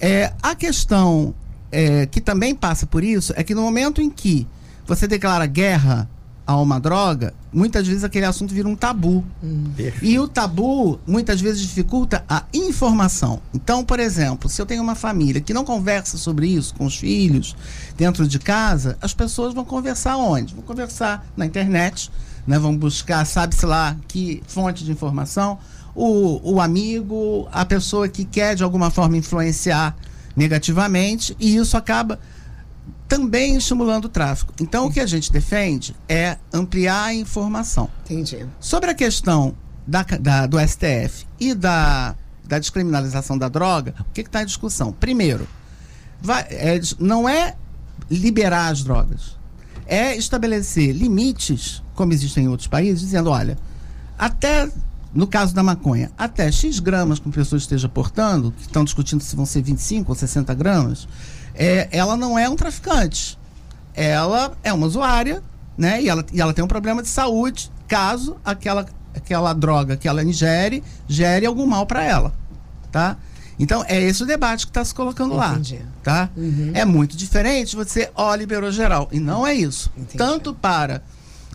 É, 0.00 0.32
a 0.42 0.54
questão 0.54 1.34
é, 1.70 2.06
que 2.06 2.22
também 2.22 2.54
passa 2.54 2.86
por 2.86 3.04
isso 3.04 3.34
é 3.36 3.44
que 3.44 3.54
no 3.54 3.60
momento 3.60 4.00
em 4.00 4.08
que 4.08 4.46
você 4.86 5.06
declara 5.06 5.44
guerra 5.44 6.08
a 6.50 6.56
uma 6.60 6.80
droga, 6.80 7.32
muitas 7.52 7.86
vezes 7.86 8.02
aquele 8.02 8.26
assunto 8.26 8.52
vira 8.52 8.66
um 8.66 8.74
tabu. 8.74 9.24
Hum. 9.40 9.66
E 10.02 10.18
o 10.18 10.26
tabu 10.26 10.98
muitas 11.06 11.40
vezes 11.40 11.62
dificulta 11.62 12.24
a 12.28 12.42
informação. 12.52 13.40
Então, 13.54 13.84
por 13.84 14.00
exemplo, 14.00 14.50
se 14.50 14.60
eu 14.60 14.66
tenho 14.66 14.82
uma 14.82 14.96
família 14.96 15.40
que 15.40 15.54
não 15.54 15.64
conversa 15.64 16.18
sobre 16.18 16.48
isso 16.48 16.74
com 16.74 16.86
os 16.86 16.96
filhos 16.96 17.54
dentro 17.96 18.26
de 18.26 18.40
casa, 18.40 18.98
as 19.00 19.14
pessoas 19.14 19.54
vão 19.54 19.64
conversar 19.64 20.16
onde? 20.16 20.52
Vão 20.52 20.64
conversar 20.64 21.24
na 21.36 21.46
internet, 21.46 22.10
né? 22.44 22.58
vão 22.58 22.76
buscar, 22.76 23.24
sabe-se 23.24 23.64
lá, 23.64 23.96
que 24.08 24.42
fonte 24.48 24.84
de 24.84 24.90
informação. 24.90 25.56
O, 25.94 26.54
o 26.54 26.60
amigo, 26.60 27.48
a 27.52 27.64
pessoa 27.64 28.08
que 28.08 28.24
quer 28.24 28.56
de 28.56 28.64
alguma 28.64 28.90
forma 28.90 29.16
influenciar 29.16 29.96
negativamente 30.34 31.36
e 31.38 31.54
isso 31.54 31.76
acaba 31.76 32.18
também 33.10 33.56
estimulando 33.56 34.04
o 34.04 34.08
tráfico. 34.08 34.54
Então, 34.60 34.86
o 34.86 34.92
que 34.92 35.00
a 35.00 35.06
gente 35.06 35.32
defende 35.32 35.96
é 36.08 36.38
ampliar 36.52 37.06
a 37.06 37.14
informação. 37.14 37.90
Entendi. 38.04 38.46
Sobre 38.60 38.88
a 38.88 38.94
questão 38.94 39.52
da, 39.84 40.04
da, 40.04 40.46
do 40.46 40.56
STF 40.60 41.26
e 41.40 41.52
da, 41.52 42.14
da 42.46 42.60
descriminalização 42.60 43.36
da 43.36 43.48
droga, 43.48 43.96
o 43.98 44.12
que 44.12 44.20
está 44.20 44.42
em 44.42 44.46
discussão? 44.46 44.92
Primeiro, 44.92 45.48
vai, 46.22 46.42
é, 46.50 46.80
não 47.00 47.28
é 47.28 47.56
liberar 48.08 48.68
as 48.68 48.84
drogas, 48.84 49.36
é 49.86 50.16
estabelecer 50.16 50.94
limites, 50.94 51.82
como 51.96 52.12
existem 52.12 52.44
em 52.44 52.48
outros 52.48 52.68
países, 52.68 53.00
dizendo: 53.00 53.28
olha, 53.30 53.58
até 54.16 54.70
no 55.12 55.26
caso 55.26 55.52
da 55.52 55.64
maconha, 55.64 56.12
até 56.16 56.52
X 56.52 56.78
gramas 56.78 57.18
que 57.18 57.26
uma 57.26 57.34
pessoa 57.34 57.58
esteja 57.58 57.88
portando, 57.88 58.52
que 58.52 58.62
estão 58.62 58.84
discutindo 58.84 59.20
se 59.20 59.34
vão 59.34 59.44
ser 59.44 59.62
25 59.62 60.12
ou 60.12 60.14
60 60.14 60.54
gramas, 60.54 61.08
é, 61.60 61.88
ela 61.92 62.16
não 62.16 62.38
é 62.38 62.48
um 62.48 62.56
traficante. 62.56 63.38
Ela 63.94 64.52
é 64.64 64.72
uma 64.72 64.86
usuária, 64.86 65.42
né? 65.76 66.02
E 66.02 66.08
ela, 66.08 66.24
e 66.32 66.40
ela 66.40 66.54
tem 66.54 66.64
um 66.64 66.68
problema 66.68 67.02
de 67.02 67.08
saúde 67.08 67.70
caso 67.86 68.38
aquela, 68.42 68.86
aquela 69.14 69.52
droga 69.52 69.94
que 69.94 70.08
ela 70.08 70.24
ingere 70.24 70.82
gere 71.06 71.44
algum 71.44 71.66
mal 71.66 71.84
para 71.84 72.02
ela, 72.02 72.32
tá? 72.90 73.18
Então, 73.58 73.84
é 73.86 74.00
esse 74.00 74.22
o 74.22 74.26
debate 74.26 74.64
que 74.64 74.70
está 74.70 74.82
se 74.82 74.94
colocando 74.94 75.34
Entendi. 75.34 75.74
lá. 75.74 75.82
Tá? 76.02 76.30
Uhum. 76.34 76.70
É 76.72 76.86
muito 76.86 77.14
diferente 77.14 77.76
você, 77.76 78.10
ó, 78.14 78.34
liberou 78.34 78.72
geral. 78.72 79.06
E 79.12 79.20
não 79.20 79.46
é 79.46 79.52
isso. 79.52 79.92
Entendi. 79.94 80.16
Tanto 80.16 80.54
para 80.54 81.02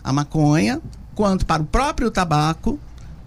a 0.04 0.12
maconha, 0.12 0.80
quanto 1.16 1.44
para 1.44 1.62
o 1.62 1.66
próprio 1.66 2.08
tabaco, 2.12 2.78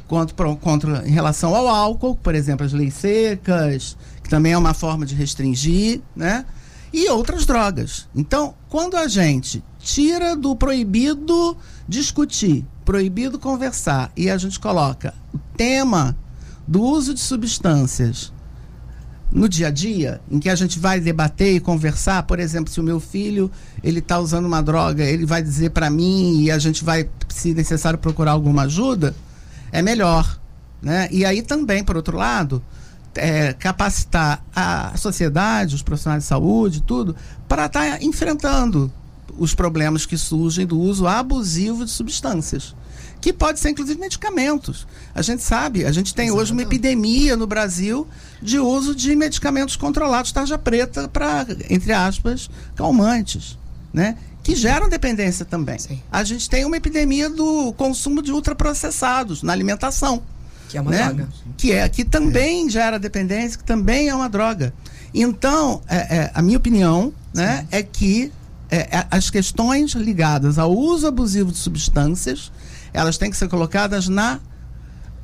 quanto 0.07 0.33
para, 0.33 0.55
contra, 0.55 1.05
em 1.05 1.11
relação 1.11 1.53
ao 1.53 1.67
álcool, 1.67 2.15
por 2.15 2.33
exemplo, 2.33 2.65
as 2.65 2.71
leis 2.71 2.93
secas, 2.93 3.97
que 4.23 4.29
também 4.29 4.53
é 4.53 4.57
uma 4.57 4.73
forma 4.73 5.05
de 5.05 5.13
restringir, 5.13 5.99
né? 6.15 6.45
E 6.91 7.09
outras 7.09 7.45
drogas. 7.45 8.07
Então, 8.15 8.55
quando 8.67 8.97
a 8.97 9.07
gente 9.07 9.63
tira 9.79 10.35
do 10.35 10.55
proibido 10.55 11.55
discutir, 11.87 12.65
proibido 12.83 13.37
conversar, 13.37 14.11
e 14.17 14.29
a 14.29 14.37
gente 14.37 14.59
coloca 14.59 15.13
o 15.33 15.37
tema 15.55 16.17
do 16.67 16.81
uso 16.81 17.13
de 17.13 17.19
substâncias 17.19 18.31
no 19.31 19.47
dia 19.47 19.67
a 19.67 19.71
dia, 19.71 20.19
em 20.29 20.39
que 20.39 20.49
a 20.49 20.55
gente 20.55 20.79
vai 20.79 20.99
debater 20.99 21.55
e 21.55 21.59
conversar, 21.59 22.23
por 22.23 22.39
exemplo, 22.39 22.73
se 22.73 22.79
o 22.79 22.83
meu 22.83 22.99
filho 22.99 23.51
ele 23.83 23.99
está 23.99 24.17
usando 24.19 24.45
uma 24.45 24.61
droga, 24.61 25.03
ele 25.03 25.25
vai 25.25 25.41
dizer 25.41 25.69
para 25.69 25.89
mim 25.89 26.41
e 26.41 26.51
a 26.51 26.57
gente 26.57 26.83
vai, 26.83 27.07
se 27.27 27.53
necessário, 27.53 27.99
procurar 27.99 28.31
alguma 28.31 28.63
ajuda, 28.63 29.15
é 29.71 29.83
melhor, 29.83 30.39
né? 30.81 31.07
E 31.11 31.23
aí 31.23 31.43
também, 31.43 31.83
por 31.83 31.95
outro 31.95 32.17
lado, 32.17 32.63
é, 33.15 33.53
capacitar 33.53 34.43
a 34.55 34.95
sociedade, 34.97 35.75
os 35.75 35.81
profissionais 35.81 36.23
de 36.23 36.29
saúde, 36.29 36.81
tudo, 36.81 37.15
para 37.47 37.65
estar 37.65 37.97
tá 37.97 38.03
enfrentando 38.03 38.91
os 39.37 39.55
problemas 39.55 40.05
que 40.05 40.17
surgem 40.17 40.65
do 40.65 40.79
uso 40.79 41.07
abusivo 41.07 41.85
de 41.85 41.91
substâncias 41.91 42.75
que 43.21 43.33
pode 43.33 43.59
ser 43.59 43.69
inclusive 43.69 43.99
medicamentos. 43.99 44.87
A 45.13 45.21
gente 45.21 45.43
sabe, 45.43 45.85
a 45.85 45.91
gente 45.91 46.13
tem 46.13 46.27
Exato. 46.27 46.41
hoje 46.41 46.53
uma 46.53 46.61
epidemia 46.61 47.35
no 47.35 47.45
Brasil 47.45 48.07
de 48.41 48.59
uso 48.59 48.95
de 48.95 49.15
medicamentos 49.15 49.75
controlados, 49.75 50.31
tarja 50.31 50.57
preta, 50.57 51.07
para, 51.07 51.45
entre 51.69 51.91
aspas, 51.91 52.49
calmantes, 52.75 53.57
né? 53.93 54.17
Que 54.41 54.55
geram 54.55 54.87
dependência 54.87 55.43
também. 55.43 55.77
Sim. 55.77 56.01
A 56.11 56.23
gente 56.23 56.49
tem 56.49 56.63
uma 56.63 56.77
epidemia 56.77 57.29
do 57.29 57.73
consumo 57.73 58.21
de 58.21 58.31
ultraprocessados 58.31 59.43
na 59.43 59.51
alimentação. 59.51 60.23
Que 60.69 60.77
é 60.77 60.81
uma 60.81 60.91
né? 60.91 61.03
droga. 61.05 61.27
Que, 61.57 61.73
é, 61.73 61.89
que 61.89 62.05
também 62.05 62.67
é. 62.67 62.69
gera 62.69 62.97
dependência, 62.97 63.57
que 63.57 63.63
também 63.65 64.07
é 64.07 64.15
uma 64.15 64.29
droga. 64.29 64.73
Então, 65.13 65.81
é, 65.89 65.97
é, 65.97 66.31
a 66.33 66.41
minha 66.41 66.57
opinião 66.57 67.11
né, 67.33 67.67
é 67.71 67.83
que 67.83 68.31
é, 68.69 68.97
é, 68.97 69.07
as 69.09 69.29
questões 69.29 69.91
ligadas 69.93 70.59
ao 70.59 70.71
uso 70.71 71.07
abusivo 71.07 71.51
de 71.51 71.57
substâncias 71.57 72.51
elas 72.93 73.17
têm 73.17 73.29
que 73.29 73.37
ser 73.37 73.47
colocadas 73.47 74.07
na, 74.07 74.39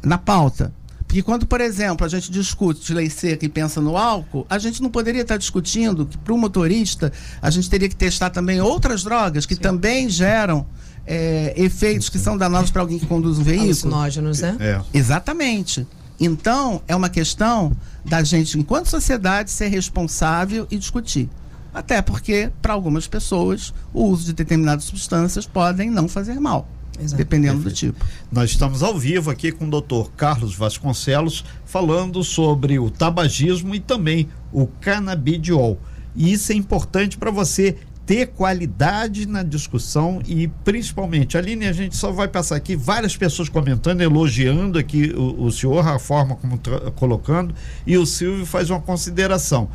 na 0.04 0.18
pauta. 0.18 0.74
Porque 1.08 1.22
quando, 1.22 1.46
por 1.46 1.62
exemplo, 1.62 2.06
a 2.06 2.10
gente 2.10 2.32
discute 2.32 2.94
lei 2.94 3.10
seca 3.10 3.46
e 3.46 3.50
pensa 3.50 3.80
no 3.80 3.96
álcool, 3.96 4.46
a 4.50 4.58
gente 4.58 4.82
não 4.82 4.90
poderia 4.90 5.22
estar 5.22 5.38
discutindo 5.38 6.06
que 6.06 6.18
para 6.18 6.34
o 6.34 6.38
motorista 6.38 7.12
a 7.42 7.50
gente 7.50 7.70
teria 7.70 7.88
que 7.88 7.96
testar 7.96 8.32
também 8.32 8.60
outras 8.60 9.04
drogas 9.04 9.46
que 9.46 9.56
Sim. 9.56 9.62
também 9.62 10.10
geram 10.10 10.66
é, 11.06 11.54
efeitos 11.56 12.10
que 12.10 12.18
são 12.18 12.38
danosos 12.38 12.72
para 12.72 12.82
alguém 12.82 13.00
que 13.00 13.06
conduz 13.06 13.38
um 13.38 13.44
veículo. 13.44 13.68
Alucinógenos, 13.68 14.42
né? 14.42 14.58
É. 14.60 14.82
Exatamente. 14.94 15.86
Então, 16.20 16.82
é 16.88 16.96
uma 16.96 17.10
questão 17.10 17.76
da 18.04 18.24
gente, 18.24 18.58
enquanto 18.58 18.88
sociedade, 18.88 19.52
ser 19.52 19.68
responsável 19.68 20.68
e 20.72 20.78
discutir. 20.78 21.30
Até 21.74 22.02
porque, 22.02 22.50
para 22.62 22.74
algumas 22.74 23.06
pessoas, 23.06 23.74
o 23.94 24.06
uso 24.06 24.26
de 24.26 24.34
determinadas 24.34 24.86
substâncias 24.86 25.46
podem 25.46 25.92
não 25.92 26.08
fazer 26.08 26.40
mal. 26.40 26.68
Exato. 26.98 27.18
dependendo 27.18 27.62
Perfeito. 27.62 27.94
do 27.94 28.00
tipo. 28.00 28.06
Nós 28.32 28.52
estamos 28.52 28.82
ao 28.82 28.98
vivo 28.98 29.30
aqui 29.30 29.52
com 29.52 29.68
o 29.68 29.82
Dr. 29.82 30.10
Carlos 30.16 30.56
Vasconcelos 30.56 31.44
falando 31.66 32.24
sobre 32.24 32.80
o 32.80 32.90
tabagismo 32.90 33.76
e 33.76 33.82
também 33.82 34.30
o 34.52 34.66
canabidiol. 34.66 35.78
E 36.16 36.32
isso 36.32 36.54
é 36.54 36.56
importante 36.56 37.18
para 37.18 37.32
você 37.32 37.76
ter 38.06 38.28
qualidade 38.28 39.28
na 39.28 39.42
discussão 39.42 40.22
e 40.28 40.48
principalmente, 40.64 41.38
Aline, 41.38 41.66
a 41.66 41.74
gente 41.74 41.98
só 41.98 42.12
vai 42.12 42.28
passar 42.28 42.56
aqui 42.56 42.76
várias 42.76 43.18
pessoas 43.18 43.50
comentando, 43.50 44.02
elogiando 44.02 44.78
aqui 44.78 45.12
o, 45.16 45.46
o 45.46 45.52
senhor, 45.52 45.88
a 45.88 45.98
forma 45.98 46.36
como 46.36 46.60
colocando, 46.96 47.56
e 47.86 47.98
o 47.98 48.06
Silvio 48.06 48.46
faz 48.46 48.70
uma 48.70 48.80
consideração. 48.80 49.70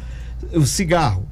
O 0.55 0.64
cigarro, 0.64 1.29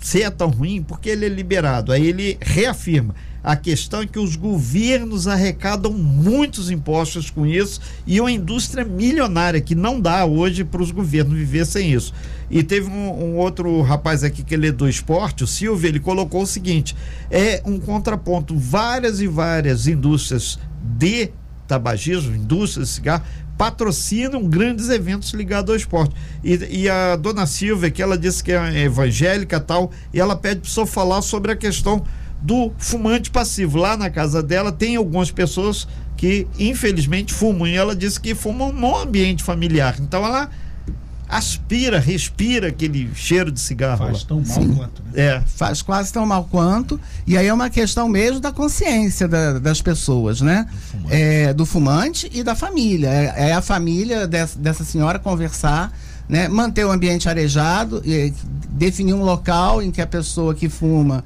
se 0.00 0.22
é 0.22 0.30
tão 0.30 0.48
ruim, 0.48 0.82
porque 0.82 1.10
ele 1.10 1.26
é 1.26 1.28
liberado. 1.28 1.90
Aí 1.90 2.06
ele 2.06 2.38
reafirma 2.40 3.14
a 3.46 3.54
questão 3.54 4.00
é 4.00 4.06
que 4.08 4.18
os 4.18 4.34
governos 4.34 5.28
arrecadam 5.28 5.92
muitos 5.92 6.68
impostos 6.68 7.30
com 7.30 7.46
isso 7.46 7.80
e 8.04 8.20
uma 8.20 8.32
indústria 8.32 8.84
milionária 8.84 9.60
que 9.60 9.72
não 9.72 10.00
dá 10.00 10.24
hoje 10.24 10.64
para 10.64 10.82
os 10.82 10.90
governos 10.90 11.38
viver 11.38 11.64
sem 11.64 11.92
isso. 11.92 12.12
E 12.50 12.64
teve 12.64 12.90
um, 12.90 13.08
um, 13.08 13.36
outro 13.36 13.82
rapaz 13.82 14.24
aqui 14.24 14.42
que 14.42 14.52
ele 14.52 14.66
é 14.66 14.72
do 14.72 14.88
esporte, 14.88 15.44
o 15.44 15.46
Silvio, 15.46 15.86
ele 15.86 16.00
colocou 16.00 16.42
o 16.42 16.46
seguinte: 16.46 16.96
é 17.30 17.62
um 17.64 17.78
contraponto. 17.78 18.58
Várias 18.58 19.20
e 19.20 19.28
várias 19.28 19.86
indústrias 19.86 20.58
de 20.82 21.30
tabagismo, 21.68 22.34
indústrias 22.34 22.88
de 22.88 22.94
cigarro, 22.94 23.22
patrocinam 23.56 24.42
grandes 24.42 24.88
eventos 24.88 25.32
ligados 25.32 25.70
ao 25.70 25.76
esporte. 25.76 26.16
E, 26.42 26.82
e, 26.82 26.88
a 26.88 27.14
dona 27.14 27.46
Silvia, 27.46 27.92
que 27.92 28.02
ela 28.02 28.18
disse 28.18 28.42
que 28.42 28.50
é 28.50 28.82
evangélica 28.82 29.60
tal, 29.60 29.92
e 30.12 30.18
ela 30.18 30.34
pede 30.34 30.62
para 30.62 30.68
o 30.68 30.70
senhor 30.70 30.86
falar 30.86 31.22
sobre 31.22 31.52
a 31.52 31.56
questão 31.56 32.04
do 32.42 32.72
fumante 32.78 33.30
passivo. 33.30 33.78
Lá 33.78 33.96
na 33.96 34.10
casa 34.10 34.42
dela 34.42 34.70
tem 34.72 34.96
algumas 34.96 35.30
pessoas 35.30 35.86
que 36.16 36.46
infelizmente 36.58 37.34
fumam 37.34 37.66
e 37.66 37.74
ela 37.74 37.94
disse 37.94 38.18
que 38.18 38.34
fumam 38.34 38.72
no 38.72 38.96
ambiente 38.96 39.42
familiar. 39.42 39.96
Então 40.00 40.24
ela 40.24 40.48
aspira, 41.28 41.98
respira 41.98 42.68
aquele 42.68 43.10
cheiro 43.14 43.50
de 43.50 43.60
cigarro. 43.60 43.98
Faz 43.98 44.22
lá. 44.22 44.28
tão 44.28 44.36
mal 44.38 44.46
Sim. 44.46 44.74
quanto. 44.74 45.02
Né? 45.02 45.10
É. 45.14 45.42
Faz 45.44 45.82
quase 45.82 46.12
tão 46.12 46.24
mal 46.24 46.44
quanto. 46.50 47.00
E 47.26 47.36
aí 47.36 47.46
é 47.46 47.52
uma 47.52 47.68
questão 47.68 48.08
mesmo 48.08 48.40
da 48.40 48.52
consciência 48.52 49.26
da, 49.26 49.58
das 49.58 49.82
pessoas, 49.82 50.40
né? 50.40 50.66
Do 50.66 50.76
fumante. 50.76 51.14
É, 51.14 51.54
do 51.54 51.66
fumante 51.66 52.30
e 52.32 52.42
da 52.42 52.54
família. 52.54 53.08
É, 53.08 53.48
é 53.48 53.52
a 53.52 53.60
família 53.60 54.26
dessa, 54.26 54.58
dessa 54.58 54.84
senhora 54.84 55.18
conversar. 55.18 55.92
Né, 56.28 56.48
manter 56.48 56.84
o 56.84 56.90
ambiente 56.90 57.28
arejado, 57.28 58.02
e 58.04 58.34
definir 58.70 59.14
um 59.14 59.22
local 59.22 59.80
em 59.80 59.92
que 59.92 60.02
a 60.02 60.06
pessoa 60.08 60.56
que 60.56 60.68
fuma 60.68 61.24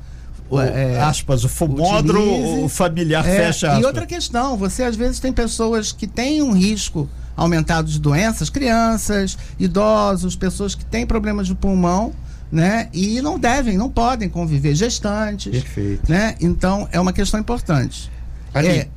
o, 0.51 0.61
é, 0.61 1.01
aspas, 1.01 1.45
o 1.45 1.49
fumódromo, 1.49 2.65
o 2.65 2.69
familiar 2.69 3.27
é, 3.27 3.37
fecha 3.37 3.69
aspas. 3.69 3.83
E 3.83 3.87
outra 3.87 4.05
questão, 4.05 4.57
você 4.57 4.83
às 4.83 4.97
vezes 4.97 5.21
tem 5.21 5.33
pessoas 5.33 5.93
que 5.93 6.07
têm 6.07 6.43
um 6.43 6.53
risco 6.53 7.09
aumentado 7.37 7.89
de 7.89 7.99
doenças, 7.99 8.51
crianças, 8.51 9.39
idosos, 9.59 10.35
pessoas 10.35 10.75
que 10.75 10.85
têm 10.85 11.07
problemas 11.07 11.47
de 11.47 11.55
pulmão, 11.55 12.13
né? 12.51 12.89
E 12.93 13.23
não 13.23 13.39
devem, 13.39 13.79
não 13.79 13.89
podem 13.89 14.29
conviver, 14.29 14.75
gestantes. 14.75 15.53
Perfeito. 15.53 16.11
Né? 16.11 16.35
Então, 16.41 16.89
é 16.91 17.01
uma 17.01 17.13
questão 17.13 17.39
importante. 17.39 18.11
Ali. 18.53 18.69
É, 18.69 18.89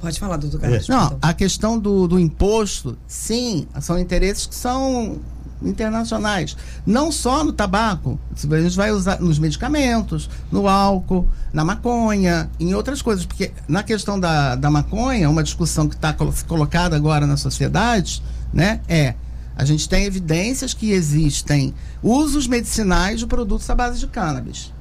Pode 0.00 0.18
falar, 0.18 0.36
doutor 0.36 0.60
Carlos. 0.60 0.88
Não, 0.88 1.16
a 1.22 1.32
questão 1.32 1.78
do, 1.78 2.08
do 2.08 2.18
imposto, 2.18 2.98
sim, 3.06 3.68
são 3.80 3.96
interesses 3.96 4.46
que 4.46 4.54
são 4.54 5.20
internacionais. 5.64 6.56
Não 6.86 7.12
só 7.12 7.44
no 7.44 7.52
tabaco, 7.52 8.18
a 8.32 8.60
gente 8.60 8.76
vai 8.76 8.90
usar 8.90 9.20
nos 9.20 9.38
medicamentos, 9.38 10.28
no 10.50 10.68
álcool, 10.68 11.26
na 11.52 11.64
maconha, 11.64 12.50
em 12.58 12.74
outras 12.74 13.02
coisas. 13.02 13.24
Porque 13.24 13.52
na 13.68 13.82
questão 13.82 14.18
da, 14.18 14.54
da 14.54 14.70
maconha, 14.70 15.28
uma 15.28 15.42
discussão 15.42 15.88
que 15.88 15.94
está 15.94 16.14
colocada 16.46 16.96
agora 16.96 17.26
na 17.26 17.36
sociedade, 17.36 18.22
né, 18.52 18.80
é 18.88 19.14
a 19.54 19.64
gente 19.64 19.88
tem 19.88 20.04
evidências 20.04 20.72
que 20.72 20.92
existem 20.92 21.74
usos 22.02 22.46
medicinais 22.46 23.20
de 23.20 23.26
produtos 23.26 23.68
à 23.68 23.74
base 23.74 23.98
de 23.98 24.06
cannabis. 24.06 24.72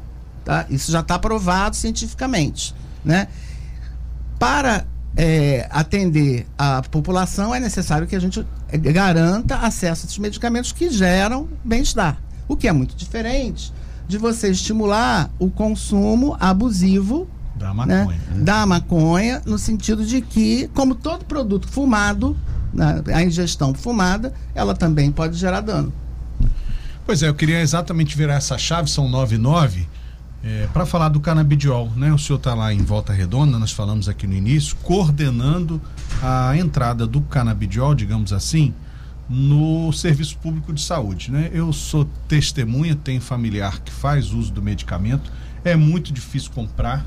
Tá? 0.45 0.65
Isso 0.69 0.91
já 0.91 1.01
está 1.01 1.19
provado 1.19 1.75
cientificamente. 1.75 2.73
Né? 3.03 3.27
Para 4.39 4.85
é, 5.15 5.67
atender 5.69 6.47
a 6.57 6.81
população, 6.81 7.53
é 7.53 7.59
necessário 7.59 8.07
que 8.07 8.15
a 8.15 8.19
gente 8.19 8.45
garanta 8.71 9.57
acesso 9.57 10.05
a 10.05 10.07
esses 10.07 10.17
medicamentos 10.17 10.71
que 10.71 10.89
geram 10.89 11.47
bem-estar. 11.63 12.17
O 12.47 12.55
que 12.55 12.67
é 12.67 12.71
muito 12.71 12.95
diferente 12.95 13.73
de 14.07 14.17
você 14.17 14.49
estimular 14.49 15.29
o 15.39 15.49
consumo 15.49 16.35
abusivo 16.39 17.29
da 17.55 17.73
maconha. 17.73 18.05
Né? 18.05 18.43
Da 18.43 18.65
maconha, 18.65 19.41
no 19.45 19.57
sentido 19.57 20.05
de 20.05 20.21
que, 20.21 20.69
como 20.73 20.95
todo 20.95 21.25
produto 21.25 21.67
fumado, 21.67 22.35
né, 22.73 23.01
a 23.13 23.23
ingestão 23.23 23.73
fumada, 23.73 24.33
ela 24.55 24.73
também 24.73 25.11
pode 25.11 25.37
gerar 25.37 25.61
dano. 25.61 25.93
Pois 27.05 27.23
é, 27.23 27.27
eu 27.27 27.33
queria 27.33 27.61
exatamente 27.61 28.17
virar 28.17 28.35
essa 28.35 28.57
chave, 28.57 28.89
são 28.89 29.07
9 29.09 29.35
e 29.35 29.37
9, 29.37 29.87
é, 30.43 30.67
para 30.73 30.85
falar 30.85 31.09
do 31.09 31.19
canabidiol. 31.19 31.91
Né? 31.95 32.11
O 32.13 32.17
senhor 32.17 32.37
está 32.37 32.53
lá 32.53 32.73
em 32.73 32.83
Volta 32.83 33.13
Redonda, 33.13 33.59
nós 33.59 33.71
falamos 33.71 34.09
aqui 34.09 34.25
no 34.25 34.33
início, 34.33 34.75
coordenando 34.77 35.81
a 36.21 36.55
entrada 36.57 37.05
do 37.05 37.21
canabidiol, 37.21 37.93
digamos 37.93 38.33
assim, 38.33 38.73
no 39.29 39.91
serviço 39.93 40.37
público 40.37 40.73
de 40.73 40.81
saúde. 40.81 41.31
Né? 41.31 41.49
Eu 41.53 41.71
sou 41.71 42.05
testemunha, 42.27 42.95
tenho 42.95 43.21
familiar 43.21 43.79
que 43.79 43.91
faz 43.91 44.31
uso 44.31 44.51
do 44.51 44.61
medicamento, 44.61 45.31
é 45.63 45.75
muito 45.75 46.11
difícil 46.11 46.51
comprar. 46.51 47.05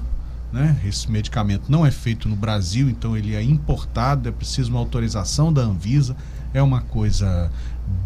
Né? 0.52 0.78
Esse 0.84 1.10
medicamento 1.10 1.64
não 1.68 1.84
é 1.84 1.90
feito 1.90 2.28
no 2.28 2.36
Brasil, 2.36 2.88
então 2.88 3.16
ele 3.16 3.34
é 3.34 3.42
importado, 3.42 4.28
é 4.28 4.32
preciso 4.32 4.70
uma 4.70 4.78
autorização 4.78 5.52
da 5.52 5.62
Anvisa, 5.62 6.16
é 6.52 6.62
uma 6.62 6.80
coisa 6.80 7.50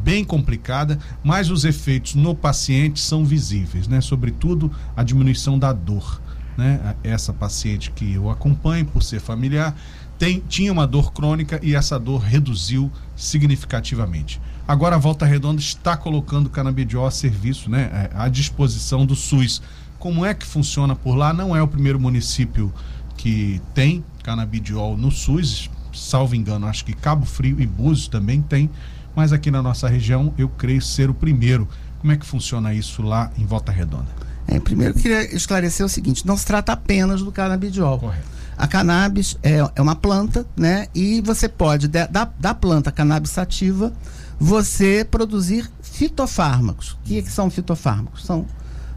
bem 0.02 0.24
complicada, 0.24 0.98
mas 1.22 1.50
os 1.50 1.64
efeitos 1.64 2.14
no 2.14 2.34
paciente 2.34 3.00
são 3.00 3.24
visíveis, 3.24 3.86
né? 3.86 4.00
Sobretudo 4.00 4.70
a 4.96 5.02
diminuição 5.02 5.58
da 5.58 5.72
dor, 5.72 6.20
né? 6.56 6.94
Essa 7.02 7.32
paciente 7.32 7.90
que 7.90 8.14
eu 8.14 8.30
acompanho 8.30 8.86
por 8.86 9.02
ser 9.02 9.20
familiar 9.20 9.76
tem, 10.18 10.42
tinha 10.48 10.72
uma 10.72 10.86
dor 10.86 11.12
crônica 11.12 11.60
e 11.62 11.74
essa 11.74 11.98
dor 11.98 12.18
reduziu 12.18 12.90
significativamente. 13.14 14.40
Agora 14.66 14.96
a 14.96 14.98
Volta 14.98 15.24
Redonda 15.24 15.60
está 15.60 15.96
colocando 15.96 16.46
o 16.46 16.50
canabidiol 16.50 17.06
a 17.06 17.10
serviço, 17.10 17.70
né? 17.70 17.90
É, 17.92 18.10
à 18.14 18.28
disposição 18.28 19.06
do 19.06 19.14
SUS. 19.14 19.62
Como 19.98 20.24
é 20.24 20.34
que 20.34 20.46
funciona 20.46 20.94
por 20.94 21.14
lá? 21.14 21.32
Não 21.32 21.56
é 21.56 21.62
o 21.62 21.68
primeiro 21.68 21.98
município 21.98 22.72
que 23.16 23.60
tem 23.74 24.04
canabidiol 24.22 24.96
no 24.96 25.10
SUS, 25.10 25.70
salvo 25.92 26.34
engano, 26.34 26.66
acho 26.66 26.84
que 26.84 26.92
Cabo 26.92 27.26
Frio 27.26 27.60
e 27.60 27.66
Búzios 27.66 28.08
também 28.08 28.40
tem 28.40 28.70
mas 29.18 29.32
aqui 29.32 29.50
na 29.50 29.60
nossa 29.60 29.88
região 29.88 30.32
eu 30.38 30.48
creio 30.48 30.80
ser 30.80 31.10
o 31.10 31.14
primeiro. 31.14 31.66
Como 31.98 32.12
é 32.12 32.16
que 32.16 32.24
funciona 32.24 32.72
isso 32.72 33.02
lá 33.02 33.32
em 33.36 33.44
Volta 33.44 33.72
Redonda? 33.72 34.06
É, 34.46 34.60
primeiro 34.60 34.96
eu 34.96 35.02
queria 35.02 35.34
esclarecer 35.34 35.84
o 35.84 35.88
seguinte: 35.88 36.24
não 36.24 36.36
se 36.36 36.46
trata 36.46 36.70
apenas 36.70 37.20
do 37.20 37.32
canabidiol. 37.32 37.98
Correto. 37.98 38.28
A 38.56 38.68
cannabis 38.68 39.36
é, 39.42 39.56
é 39.74 39.82
uma 39.82 39.96
planta, 39.96 40.46
né? 40.56 40.86
E 40.94 41.20
você 41.20 41.48
pode, 41.48 41.88
da, 41.88 42.06
da 42.06 42.54
planta 42.54 42.92
cannabis 42.92 43.32
sativa, 43.32 43.92
você 44.38 45.04
produzir 45.04 45.68
fitofármacos. 45.82 46.92
O 46.92 46.98
que, 47.02 47.18
é 47.18 47.22
que 47.22 47.30
são 47.32 47.50
fitofármacos? 47.50 48.24
São 48.24 48.46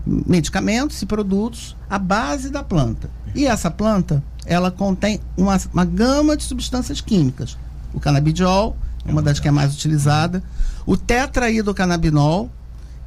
medicamentos 0.05 1.01
e 1.01 1.05
produtos 1.07 1.75
à 1.89 1.97
base 1.97 2.51
da 2.51 2.63
planta. 2.63 3.10
E 3.34 3.47
essa 3.47 3.71
planta, 3.71 4.23
ela 4.45 4.69
contém 4.69 5.19
uma, 5.36 5.60
uma 5.73 5.84
gama 5.84 6.38
de 6.38 6.43
substâncias 6.43 7.01
químicas. 7.01 7.57
O 7.91 7.99
canabidiol 7.99 8.77
uma 9.05 9.21
das 9.21 9.39
que 9.39 9.47
é 9.47 9.51
mais 9.51 9.73
utilizada. 9.73 10.43
O 10.85 10.95
tetraidrocannabinol, 10.97 12.51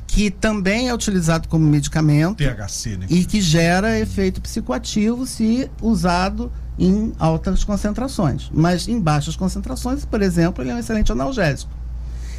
que 0.06 0.30
também 0.30 0.88
é 0.88 0.94
utilizado 0.94 1.48
como 1.48 1.66
medicamento. 1.66 2.38
THC, 2.38 2.96
né? 2.96 3.06
E 3.08 3.24
que 3.24 3.40
gera 3.40 3.98
efeito 3.98 4.40
psicoativo 4.40 5.26
se 5.26 5.70
usado 5.80 6.52
em 6.78 7.12
altas 7.18 7.64
concentrações. 7.64 8.50
Mas 8.52 8.88
em 8.88 9.00
baixas 9.00 9.36
concentrações, 9.36 10.04
por 10.04 10.22
exemplo, 10.22 10.62
ele 10.62 10.70
é 10.70 10.74
um 10.74 10.78
excelente 10.78 11.12
analgésico. 11.12 11.70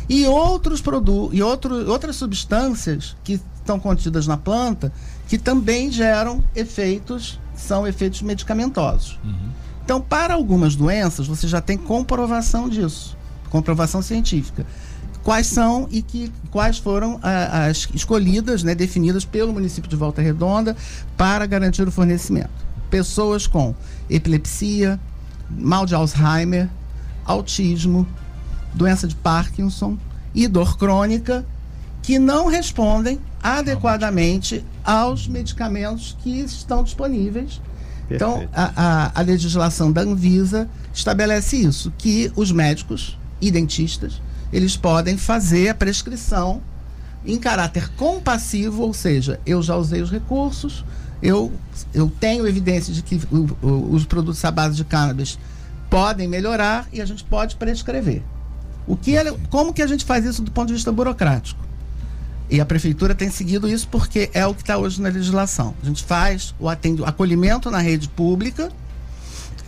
E 0.07 0.25
outros 0.25 0.81
produtos 0.81 1.37
e 1.37 1.41
outro, 1.41 1.89
outras 1.89 2.15
substâncias 2.15 3.15
que 3.23 3.41
estão 3.55 3.79
contidas 3.79 4.27
na 4.27 4.37
planta 4.37 4.91
que 5.27 5.37
também 5.37 5.91
geram 5.91 6.43
efeitos, 6.55 7.39
são 7.55 7.87
efeitos 7.87 8.21
medicamentosos. 8.21 9.19
Uhum. 9.23 9.49
Então, 9.83 9.99
para 9.99 10.35
algumas 10.35 10.75
doenças, 10.75 11.25
você 11.25 11.47
já 11.47 11.59
tem 11.61 11.77
comprovação 11.77 12.69
disso 12.69 13.17
comprovação 13.55 14.01
científica. 14.01 14.65
Quais 15.23 15.47
são 15.47 15.87
e 15.89 16.01
que, 16.01 16.31
quais 16.51 16.77
foram 16.77 17.19
a, 17.23 17.67
as 17.67 17.87
escolhidas, 17.93 18.63
né, 18.63 18.75
definidas 18.75 19.23
pelo 19.23 19.53
município 19.53 19.89
de 19.89 19.95
Volta 19.95 20.21
Redonda 20.21 20.75
para 21.15 21.45
garantir 21.45 21.87
o 21.87 21.91
fornecimento? 21.91 22.51
Pessoas 22.89 23.47
com 23.47 23.73
epilepsia, 24.09 24.99
mal 25.49 25.85
de 25.85 25.95
Alzheimer, 25.95 26.69
autismo, 27.25 28.05
doença 28.73 29.07
de 29.07 29.15
Parkinson 29.15 29.97
e 30.33 30.47
dor 30.47 30.77
crônica 30.77 31.45
que 32.03 32.19
não 32.19 32.47
respondem 32.47 33.19
adequadamente 33.41 34.63
aos 34.83 35.27
medicamentos 35.27 36.15
que 36.21 36.41
estão 36.41 36.83
disponíveis. 36.83 37.61
Então, 38.11 38.33
Perfeito. 38.33 38.51
Então, 38.51 38.73
a, 38.75 39.11
a, 39.15 39.19
a 39.19 39.21
legislação 39.23 39.91
da 39.91 40.01
Anvisa 40.01 40.69
estabelece 40.93 41.57
isso, 41.57 41.91
que 41.97 42.31
os 42.35 42.51
médicos 42.51 43.17
e 43.47 43.51
dentistas, 43.51 44.21
eles 44.51 44.75
podem 44.77 45.17
fazer 45.17 45.69
a 45.69 45.75
prescrição 45.75 46.61
em 47.25 47.37
caráter 47.37 47.89
compassivo, 47.95 48.83
ou 48.83 48.93
seja, 48.93 49.39
eu 49.45 49.61
já 49.61 49.75
usei 49.75 50.01
os 50.01 50.11
recursos, 50.11 50.85
eu, 51.21 51.51
eu 51.93 52.11
tenho 52.19 52.47
evidência 52.47 52.93
de 52.93 53.01
que 53.01 53.19
o, 53.31 53.65
o, 53.65 53.93
os 53.93 54.05
produtos 54.05 54.43
à 54.45 54.51
base 54.51 54.75
de 54.75 54.83
cannabis 54.83 55.39
podem 55.89 56.27
melhorar 56.27 56.87
e 56.93 57.01
a 57.01 57.05
gente 57.05 57.23
pode 57.23 57.55
prescrever. 57.55 58.21
O 58.87 58.95
que 58.95 59.11
ele, 59.11 59.31
como 59.49 59.73
que 59.73 59.81
a 59.81 59.87
gente 59.87 60.05
faz 60.05 60.25
isso 60.25 60.41
do 60.41 60.51
ponto 60.51 60.67
de 60.67 60.73
vista 60.73 60.91
burocrático? 60.91 61.65
E 62.49 62.61
a 62.61 62.65
prefeitura 62.65 63.15
tem 63.15 63.31
seguido 63.31 63.67
isso 63.67 63.87
porque 63.87 64.29
é 64.33 64.45
o 64.45 64.53
que 64.53 64.61
está 64.61 64.77
hoje 64.77 65.01
na 65.01 65.09
legislação. 65.09 65.73
A 65.81 65.85
gente 65.85 66.03
faz 66.03 66.53
o 66.59 66.69
acolhimento 67.05 67.71
na 67.71 67.79
rede 67.79 68.07
pública, 68.07 68.71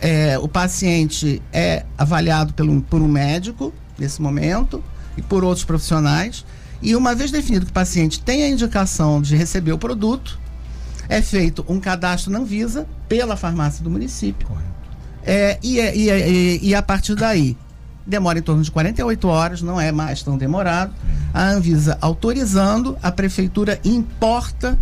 é, 0.00 0.38
o 0.38 0.48
paciente 0.48 1.42
é 1.52 1.84
avaliado 1.96 2.52
pelo, 2.54 2.80
por 2.82 3.02
um 3.02 3.08
médico 3.08 3.72
nesse 3.98 4.22
momento 4.22 4.82
e 5.16 5.22
por 5.22 5.44
outros 5.44 5.64
profissionais. 5.64 6.44
E 6.80 6.94
uma 6.94 7.14
vez 7.14 7.30
definido 7.30 7.66
que 7.66 7.70
o 7.70 7.74
paciente 7.74 8.20
tem 8.20 8.44
a 8.44 8.48
indicação 8.48 9.20
de 9.20 9.34
receber 9.36 9.72
o 9.72 9.78
produto, 9.78 10.38
é 11.08 11.20
feito 11.20 11.64
um 11.68 11.80
cadastro 11.80 12.30
na 12.30 12.38
Anvisa 12.38 12.86
pela 13.08 13.36
farmácia 13.36 13.82
do 13.82 13.90
município. 13.90 14.46
É, 15.24 15.58
e, 15.62 15.80
é, 15.80 15.96
e, 15.96 16.10
é, 16.10 16.30
e, 16.30 16.60
e, 16.68 16.74
a 16.74 16.82
partir 16.82 17.14
daí, 17.14 17.56
demora 18.06 18.38
em 18.38 18.42
torno 18.42 18.62
de 18.62 18.70
48 18.70 19.28
horas, 19.28 19.62
não 19.62 19.80
é 19.80 19.90
mais 19.90 20.22
tão 20.22 20.38
demorado. 20.38 20.92
A 21.34 21.48
Anvisa 21.48 21.98
autorizando, 22.00 22.96
a 23.02 23.10
prefeitura 23.10 23.80
importa 23.84 24.78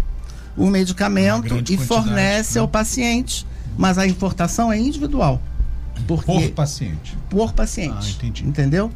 o 0.56 0.66
medicamento 0.66 1.62
e 1.70 1.76
fornece 1.76 2.56
né? 2.56 2.60
ao 2.60 2.68
paciente 2.68 3.46
mas 3.76 3.98
a 3.98 4.06
importação 4.06 4.72
é 4.72 4.78
individual. 4.78 5.40
Porque, 6.06 6.26
por 6.26 6.50
paciente. 6.50 7.16
Por 7.30 7.52
paciente. 7.52 8.16
Ah, 8.16 8.16
entendi. 8.16 8.46
Entendeu? 8.46 8.90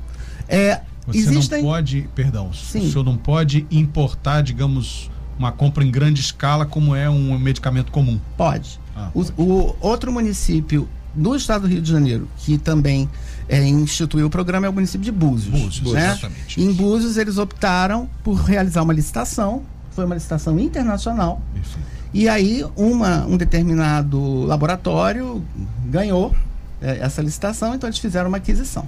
É, 0.48 0.80
Você 1.06 1.18
existem... 1.18 1.62
não 1.62 1.70
pode, 1.70 2.08
perdão, 2.14 2.52
Sim. 2.52 2.86
o 2.86 2.90
senhor 2.90 3.04
não 3.04 3.16
pode 3.16 3.66
importar, 3.70 4.42
digamos, 4.42 5.10
uma 5.38 5.52
compra 5.52 5.84
em 5.84 5.90
grande 5.90 6.20
escala 6.20 6.66
como 6.66 6.94
é 6.94 7.08
um 7.08 7.38
medicamento 7.38 7.90
comum. 7.90 8.20
Pode. 8.36 8.78
Ah, 8.94 9.10
o, 9.14 9.24
pode. 9.24 9.32
o, 9.38 9.76
outro 9.80 10.12
município 10.12 10.88
do 11.14 11.34
estado 11.34 11.62
do 11.62 11.68
Rio 11.68 11.82
de 11.82 11.90
Janeiro 11.90 12.28
que 12.36 12.56
também 12.56 13.08
é, 13.48 13.66
instituiu 13.66 14.26
o 14.26 14.30
programa 14.30 14.66
é 14.66 14.70
o 14.70 14.72
município 14.72 15.04
de 15.04 15.10
Búzios. 15.10 15.50
Búzios, 15.50 15.92
né? 15.92 16.10
exatamente. 16.10 16.60
Em 16.60 16.72
Búzios 16.72 17.16
eles 17.16 17.38
optaram 17.38 18.08
por 18.22 18.34
realizar 18.34 18.82
uma 18.82 18.92
licitação, 18.92 19.62
foi 19.90 20.04
uma 20.04 20.14
licitação 20.14 20.58
internacional. 20.58 21.42
Perfeito 21.54 21.89
e 22.12 22.28
aí 22.28 22.64
uma, 22.76 23.24
um 23.26 23.36
determinado 23.36 24.44
laboratório 24.44 25.44
ganhou 25.86 26.34
é, 26.80 26.98
essa 26.98 27.22
licitação, 27.22 27.74
então 27.74 27.88
eles 27.88 27.98
fizeram 27.98 28.28
uma 28.28 28.38
aquisição. 28.38 28.86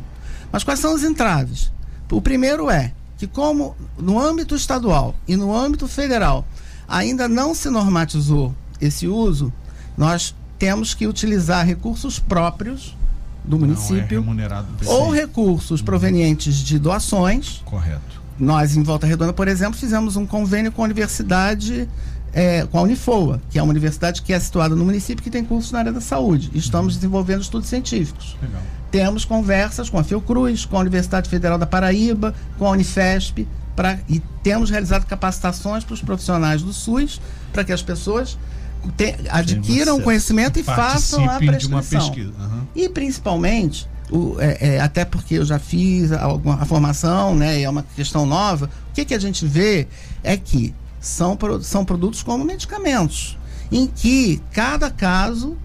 Mas 0.50 0.64
quais 0.64 0.80
são 0.80 0.94
os 0.94 1.02
entraves? 1.02 1.72
O 2.10 2.20
primeiro 2.20 2.70
é 2.70 2.92
que 3.16 3.26
como 3.26 3.76
no 3.98 4.18
âmbito 4.18 4.54
estadual 4.54 5.14
e 5.26 5.36
no 5.36 5.54
âmbito 5.54 5.86
federal 5.86 6.44
ainda 6.88 7.28
não 7.28 7.54
se 7.54 7.70
normatizou 7.70 8.54
esse 8.80 9.06
uso, 9.06 9.52
nós 9.96 10.34
temos 10.58 10.92
que 10.92 11.06
utilizar 11.06 11.64
recursos 11.64 12.18
próprios 12.18 12.96
do 13.44 13.58
município 13.58 14.24
é 14.82 14.88
ou 14.88 15.10
recursos 15.10 15.80
uhum. 15.80 15.86
provenientes 15.86 16.56
de 16.56 16.78
doações. 16.78 17.62
Correto. 17.64 18.22
Nós, 18.38 18.76
em 18.76 18.82
Volta 18.82 19.06
Redonda, 19.06 19.32
por 19.32 19.48
exemplo, 19.48 19.78
fizemos 19.78 20.16
um 20.16 20.26
convênio 20.26 20.72
com 20.72 20.82
a 20.82 20.84
Universidade 20.84 21.88
é, 22.32 22.66
com 22.66 22.78
a 22.78 22.82
Unifoa, 22.82 23.40
que 23.50 23.58
é 23.58 23.62
uma 23.62 23.70
universidade 23.70 24.22
que 24.22 24.32
é 24.32 24.40
situada 24.40 24.74
no 24.74 24.84
município 24.84 25.22
que 25.22 25.30
tem 25.30 25.44
cursos 25.44 25.72
na 25.72 25.80
área 25.80 25.92
da 25.92 26.00
saúde. 26.00 26.50
Estamos 26.54 26.94
uhum. 26.94 27.00
desenvolvendo 27.00 27.42
estudos 27.42 27.68
científicos. 27.68 28.36
Legal. 28.40 28.62
Temos 28.90 29.24
conversas 29.24 29.88
com 29.88 29.98
a 29.98 30.04
Fiocruz, 30.04 30.64
com 30.64 30.76
a 30.76 30.80
Universidade 30.80 31.28
Federal 31.28 31.58
da 31.58 31.66
Paraíba, 31.66 32.34
com 32.58 32.66
a 32.66 32.70
Unifesp, 32.70 33.46
pra, 33.74 33.98
e 34.08 34.20
temos 34.42 34.70
realizado 34.70 35.06
capacitações 35.06 35.84
para 35.84 35.94
os 35.94 36.02
profissionais 36.02 36.62
do 36.62 36.72
SUS, 36.72 37.20
para 37.52 37.64
que 37.64 37.72
as 37.72 37.82
pessoas 37.82 38.38
te, 38.96 39.14
adquiram 39.30 40.00
conhecimento 40.00 40.58
e 40.58 40.62
façam 40.62 41.28
a 41.28 41.38
prescrição. 41.38 42.12
Uhum. 42.12 42.62
E 42.74 42.88
principalmente 42.88 43.88
o, 44.10 44.36
é, 44.38 44.74
é, 44.74 44.80
até 44.80 45.04
porque 45.04 45.36
eu 45.36 45.44
já 45.44 45.58
fiz 45.58 46.12
alguma, 46.12 46.56
a 46.56 46.64
formação, 46.66 47.34
né, 47.34 47.62
é 47.62 47.68
uma 47.68 47.84
questão 47.96 48.26
nova, 48.26 48.66
o 48.90 48.94
que, 48.94 49.06
que 49.06 49.14
a 49.14 49.18
gente 49.18 49.46
vê 49.46 49.88
é 50.22 50.36
que 50.36 50.74
são, 51.02 51.36
são 51.60 51.84
produtos 51.84 52.22
como 52.22 52.44
medicamentos, 52.44 53.36
em 53.70 53.86
que 53.88 54.40
cada 54.52 54.88
caso 54.88 55.58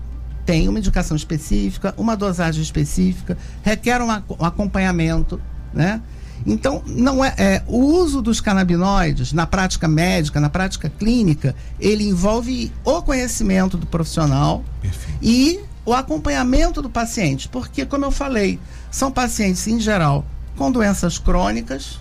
tem 0.46 0.68
uma 0.68 0.80
indicação 0.80 1.16
específica, 1.16 1.94
uma 1.96 2.18
dosagem 2.18 2.62
específica, 2.62 3.38
requer 3.62 4.02
um, 4.02 4.10
um 4.10 4.46
acompanhamento, 4.46 5.40
né? 5.74 6.02
Então, 6.46 6.82
não 6.86 7.24
é, 7.24 7.34
é, 7.38 7.64
o 7.68 7.78
uso 7.78 8.22
dos 8.22 8.40
canabinoides 8.40 9.34
na 9.34 9.46
prática 9.46 9.88
médica, 9.88 10.40
na 10.40 10.50
prática 10.50 10.90
clínica, 10.90 11.56
ele 11.80 12.08
envolve 12.08 12.72
o 12.86 13.02
conhecimento 13.02 13.78
do 13.78 13.86
profissional 13.86 14.64
Perfeito. 14.82 15.20
e 15.22 15.60
o 15.86 15.94
acompanhamento 15.94 16.82
do 16.82 16.90
paciente, 16.90 17.50
porque, 17.50 17.86
como 17.86 18.06
eu 18.06 18.12
falei, 18.12 18.60
são 18.90 19.12
pacientes, 19.12 19.68
em 19.68 19.80
geral, 19.80 20.26
com 20.56 20.72
doenças 20.72 21.18
crônicas. 21.18 22.00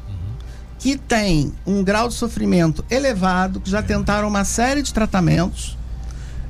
Que 0.79 0.97
têm 0.97 1.53
um 1.67 1.83
grau 1.83 2.09
de 2.09 2.15
sofrimento 2.15 2.85
elevado, 2.91 3.61
que 3.61 3.71
já 3.71 3.79
é. 3.79 3.83
tentaram 3.83 4.29
uma 4.29 4.45
série 4.45 4.83
de 4.83 4.93
tratamentos. 4.93 5.77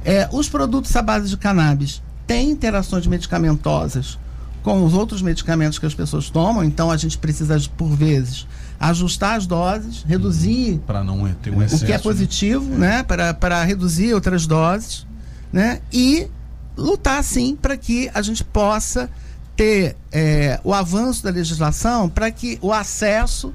É, 0.04 0.28
os 0.32 0.48
produtos 0.48 0.94
à 0.94 1.02
base 1.02 1.28
de 1.28 1.36
cannabis 1.36 2.02
têm 2.26 2.50
interações 2.50 3.06
medicamentosas 3.06 4.18
com 4.62 4.84
os 4.84 4.94
outros 4.94 5.22
medicamentos 5.22 5.78
que 5.78 5.86
as 5.86 5.94
pessoas 5.94 6.28
tomam, 6.28 6.64
então 6.64 6.90
a 6.90 6.96
gente 6.96 7.16
precisa, 7.16 7.56
por 7.76 7.96
vezes, 7.96 8.48
ajustar 8.80 9.36
as 9.36 9.46
doses, 9.46 10.02
reduzir. 10.02 10.72
Uhum. 10.72 10.78
Para 10.78 11.04
não 11.04 11.32
ter 11.34 11.50
um 11.50 11.62
excesso. 11.62 11.84
O 11.84 11.86
que 11.86 11.92
é 11.92 11.96
né? 11.96 12.02
positivo, 12.02 12.70
né? 12.74 13.06
né? 13.16 13.32
Para 13.32 13.62
reduzir 13.62 14.12
outras 14.12 14.44
doses, 14.44 15.06
né? 15.52 15.80
E 15.92 16.28
lutar 16.76 17.22
sim 17.22 17.56
para 17.56 17.76
que 17.76 18.10
a 18.12 18.20
gente 18.22 18.42
possa 18.42 19.08
ter 19.56 19.96
é, 20.12 20.60
o 20.62 20.74
avanço 20.74 21.24
da 21.24 21.30
legislação 21.30 22.08
para 22.08 22.30
que 22.30 22.58
o 22.60 22.72
acesso 22.72 23.54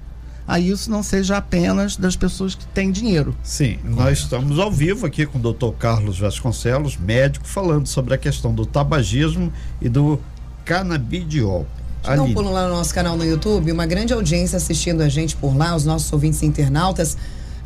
a 0.51 0.59
isso 0.59 0.91
não 0.91 1.01
seja 1.01 1.37
apenas 1.37 1.95
das 1.95 2.17
pessoas 2.17 2.55
que 2.55 2.65
têm 2.65 2.91
dinheiro. 2.91 3.33
Sim, 3.41 3.79
nós 3.85 4.19
estamos 4.19 4.59
ao 4.59 4.69
vivo 4.69 5.05
aqui 5.05 5.25
com 5.25 5.37
o 5.37 5.41
doutor 5.41 5.71
Carlos 5.75 6.19
Vasconcelos, 6.19 6.97
médico, 6.97 7.47
falando 7.47 7.87
sobre 7.87 8.13
a 8.13 8.17
questão 8.17 8.53
do 8.53 8.65
tabagismo 8.65 9.53
e 9.81 9.87
do 9.87 10.19
canabidiol. 10.65 11.65
Um 12.19 12.33
pulo 12.33 12.51
lá 12.51 12.67
no 12.67 12.75
nosso 12.75 12.93
canal 12.93 13.15
no 13.15 13.23
YouTube, 13.23 13.71
uma 13.71 13.85
grande 13.85 14.11
audiência 14.11 14.57
assistindo 14.57 14.99
a 14.99 15.07
gente 15.07 15.37
por 15.37 15.55
lá, 15.55 15.73
os 15.73 15.85
nossos 15.85 16.11
ouvintes 16.11 16.43
internautas. 16.43 17.15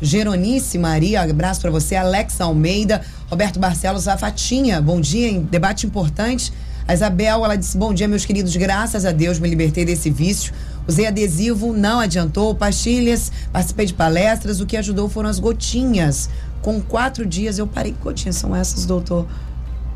Geronice 0.00 0.78
Maria, 0.78 1.22
abraço 1.22 1.62
para 1.62 1.72
você. 1.72 1.96
Alex 1.96 2.40
Almeida, 2.40 3.02
Roberto 3.28 3.58
Barcelos, 3.58 4.06
a 4.06 4.16
Fatinha, 4.16 4.80
bom 4.80 5.00
dia, 5.00 5.28
em 5.28 5.42
debate 5.42 5.88
importante. 5.88 6.52
A 6.86 6.94
Isabel, 6.94 7.44
ela 7.44 7.56
disse: 7.56 7.76
Bom 7.76 7.92
dia, 7.92 8.06
meus 8.06 8.24
queridos, 8.24 8.54
graças 8.54 9.04
a 9.04 9.10
Deus 9.10 9.40
me 9.40 9.48
libertei 9.48 9.84
desse 9.84 10.08
vício. 10.08 10.52
Usei 10.86 11.06
adesivo, 11.06 11.72
não 11.72 12.00
adiantou. 12.00 12.54
Pastilhas, 12.54 13.32
participei 13.52 13.86
de 13.86 13.94
palestras, 13.94 14.60
o 14.60 14.66
que 14.66 14.76
ajudou 14.76 15.08
foram 15.08 15.28
as 15.28 15.38
gotinhas. 15.38 16.30
Com 16.62 16.80
quatro 16.80 17.26
dias 17.26 17.58
eu 17.58 17.66
parei. 17.66 17.92
Que 17.92 17.98
gotinhas 17.98 18.36
são 18.36 18.54
essas, 18.54 18.86
doutor? 18.86 19.26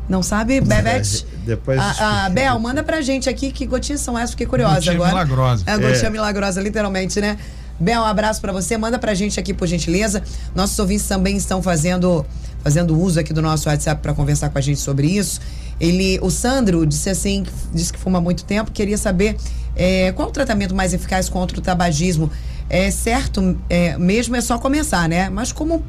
Não 0.09 0.21
sabe, 0.21 0.59
Bebete? 0.59 1.25
É, 1.43 1.45
depois. 1.45 1.79
A, 1.79 2.25
a 2.25 2.29
Bel, 2.29 2.59
manda 2.59 2.83
pra 2.83 3.01
gente 3.01 3.29
aqui 3.29 3.51
que 3.51 3.65
gotinhas 3.65 4.01
são 4.01 4.17
essas, 4.17 4.31
fiquei 4.31 4.45
curiosa 4.45 4.75
gotinha 4.75 4.95
agora. 4.95 5.11
Milagrosa. 5.11 5.63
É, 5.65 5.77
gotinha 5.77 6.07
é. 6.07 6.09
milagrosa, 6.09 6.61
literalmente, 6.61 7.21
né? 7.21 7.37
Bel, 7.79 8.01
um 8.01 8.05
abraço 8.05 8.41
para 8.41 8.51
você. 8.51 8.77
Manda 8.77 8.99
pra 8.99 9.13
gente 9.13 9.39
aqui, 9.39 9.53
por 9.53 9.67
gentileza. 9.67 10.21
Nossos 10.53 10.77
ouvintes 10.77 11.07
também 11.07 11.37
estão 11.37 11.63
fazendo, 11.63 12.25
fazendo 12.63 12.99
uso 12.99 13.19
aqui 13.19 13.33
do 13.33 13.41
nosso 13.41 13.69
WhatsApp 13.69 14.01
para 14.01 14.13
conversar 14.13 14.49
com 14.49 14.57
a 14.57 14.61
gente 14.61 14.79
sobre 14.79 15.07
isso. 15.07 15.39
Ele, 15.79 16.19
o 16.21 16.29
Sandro 16.29 16.85
disse 16.85 17.09
assim, 17.09 17.43
disse 17.73 17.91
que 17.91 17.97
fuma 17.97 18.19
há 18.19 18.21
muito 18.21 18.43
tempo, 18.43 18.69
queria 18.69 18.97
saber 18.97 19.35
é, 19.75 20.11
qual 20.11 20.29
o 20.29 20.31
tratamento 20.31 20.75
mais 20.75 20.93
eficaz 20.93 21.29
contra 21.29 21.57
o 21.57 21.61
tabagismo. 21.61 22.31
É 22.69 22.89
certo, 22.89 23.57
é, 23.69 23.97
mesmo 23.97 24.35
é 24.35 24.41
só 24.41 24.57
começar, 24.57 25.09
né? 25.09 25.29
Mas 25.29 25.51
como 25.51 25.83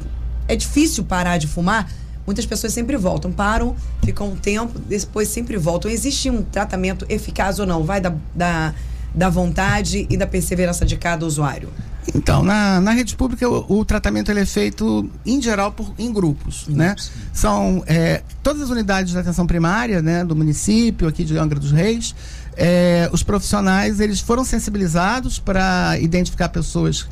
é 0.48 0.56
difícil 0.56 1.04
parar 1.04 1.38
de 1.38 1.46
fumar, 1.46 1.88
muitas 2.26 2.44
pessoas 2.44 2.72
sempre 2.72 2.96
voltam, 2.96 3.30
param, 3.30 3.76
ficam 4.04 4.28
um 4.32 4.36
tempo, 4.36 4.78
depois 4.78 5.28
sempre 5.28 5.56
voltam. 5.56 5.90
Existe 5.90 6.28
um 6.28 6.42
tratamento 6.42 7.06
eficaz 7.08 7.58
ou 7.60 7.66
não? 7.66 7.84
Vai 7.84 8.00
da, 8.00 8.12
da 8.34 8.74
da 9.14 9.28
vontade 9.28 10.06
e 10.08 10.16
da 10.16 10.26
perseverança 10.26 10.84
de 10.84 10.96
cada 10.96 11.26
usuário? 11.26 11.68
Então, 12.14 12.42
na, 12.42 12.80
na 12.80 12.90
rede 12.92 13.14
pública, 13.14 13.48
o, 13.48 13.80
o 13.80 13.84
tratamento 13.84 14.30
ele 14.30 14.40
é 14.40 14.46
feito, 14.46 15.08
em 15.24 15.40
geral, 15.40 15.70
por, 15.70 15.92
em 15.98 16.12
grupos. 16.12 16.66
Em 16.68 16.72
né? 16.72 16.96
São 17.32 17.84
é, 17.86 18.22
todas 18.42 18.62
as 18.62 18.70
unidades 18.70 19.12
de 19.12 19.18
atenção 19.18 19.46
primária 19.46 20.02
né, 20.02 20.24
do 20.24 20.34
município, 20.34 21.06
aqui 21.06 21.24
de 21.24 21.38
Angra 21.38 21.60
dos 21.60 21.70
Reis, 21.70 22.14
é, 22.56 23.08
os 23.12 23.22
profissionais 23.22 24.00
eles 24.00 24.20
foram 24.20 24.44
sensibilizados 24.44 25.38
para 25.38 25.98
identificar 25.98 26.48
pessoas 26.48 27.08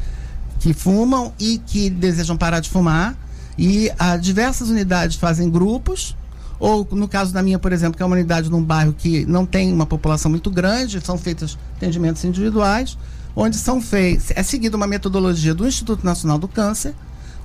que 0.58 0.72
fumam 0.74 1.32
e 1.38 1.58
que 1.58 1.88
desejam 1.88 2.36
parar 2.36 2.60
de 2.60 2.68
fumar. 2.68 3.16
E 3.58 3.90
a, 3.98 4.16
diversas 4.16 4.68
unidades 4.68 5.16
fazem 5.16 5.50
grupos 5.50 6.16
ou 6.60 6.86
no 6.92 7.08
caso 7.08 7.32
da 7.32 7.42
minha, 7.42 7.58
por 7.58 7.72
exemplo, 7.72 7.96
que 7.96 8.02
é 8.02 8.06
uma 8.06 8.14
unidade 8.14 8.50
num 8.50 8.62
bairro 8.62 8.92
que 8.92 9.24
não 9.24 9.46
tem 9.46 9.72
uma 9.72 9.86
população 9.86 10.30
muito 10.30 10.50
grande, 10.50 11.00
são 11.02 11.16
feitos 11.16 11.58
atendimentos 11.76 12.22
individuais, 12.22 12.98
onde 13.34 13.56
são 13.56 13.80
feitos, 13.80 14.30
é 14.36 14.42
seguida 14.42 14.76
uma 14.76 14.86
metodologia 14.86 15.54
do 15.54 15.66
Instituto 15.66 16.04
Nacional 16.04 16.38
do 16.38 16.46
Câncer, 16.46 16.94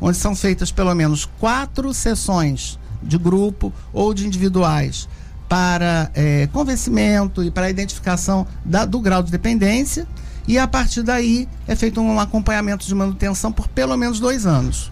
onde 0.02 0.18
são 0.18 0.36
feitas 0.36 0.70
pelo 0.70 0.94
menos 0.94 1.24
quatro 1.40 1.94
sessões 1.94 2.78
de 3.02 3.18
grupo 3.18 3.72
ou 3.94 4.14
de 4.14 4.28
individuais 4.28 5.08
para 5.48 6.10
é, 6.14 6.48
convencimento 6.48 7.44
e 7.44 7.52
para 7.52 7.70
identificação 7.70 8.48
da, 8.64 8.86
do 8.86 9.00
grau 9.00 9.22
de 9.22 9.32
dependência. 9.32 10.08
E 10.48 10.58
a 10.60 10.68
partir 10.68 11.02
daí 11.02 11.48
é 11.68 11.76
feito 11.76 12.00
um 12.00 12.20
acompanhamento 12.20 12.86
de 12.86 12.94
manutenção 12.94 13.52
por 13.52 13.68
pelo 13.68 13.98
menos 13.98 14.20
dois 14.20 14.46
anos, 14.46 14.92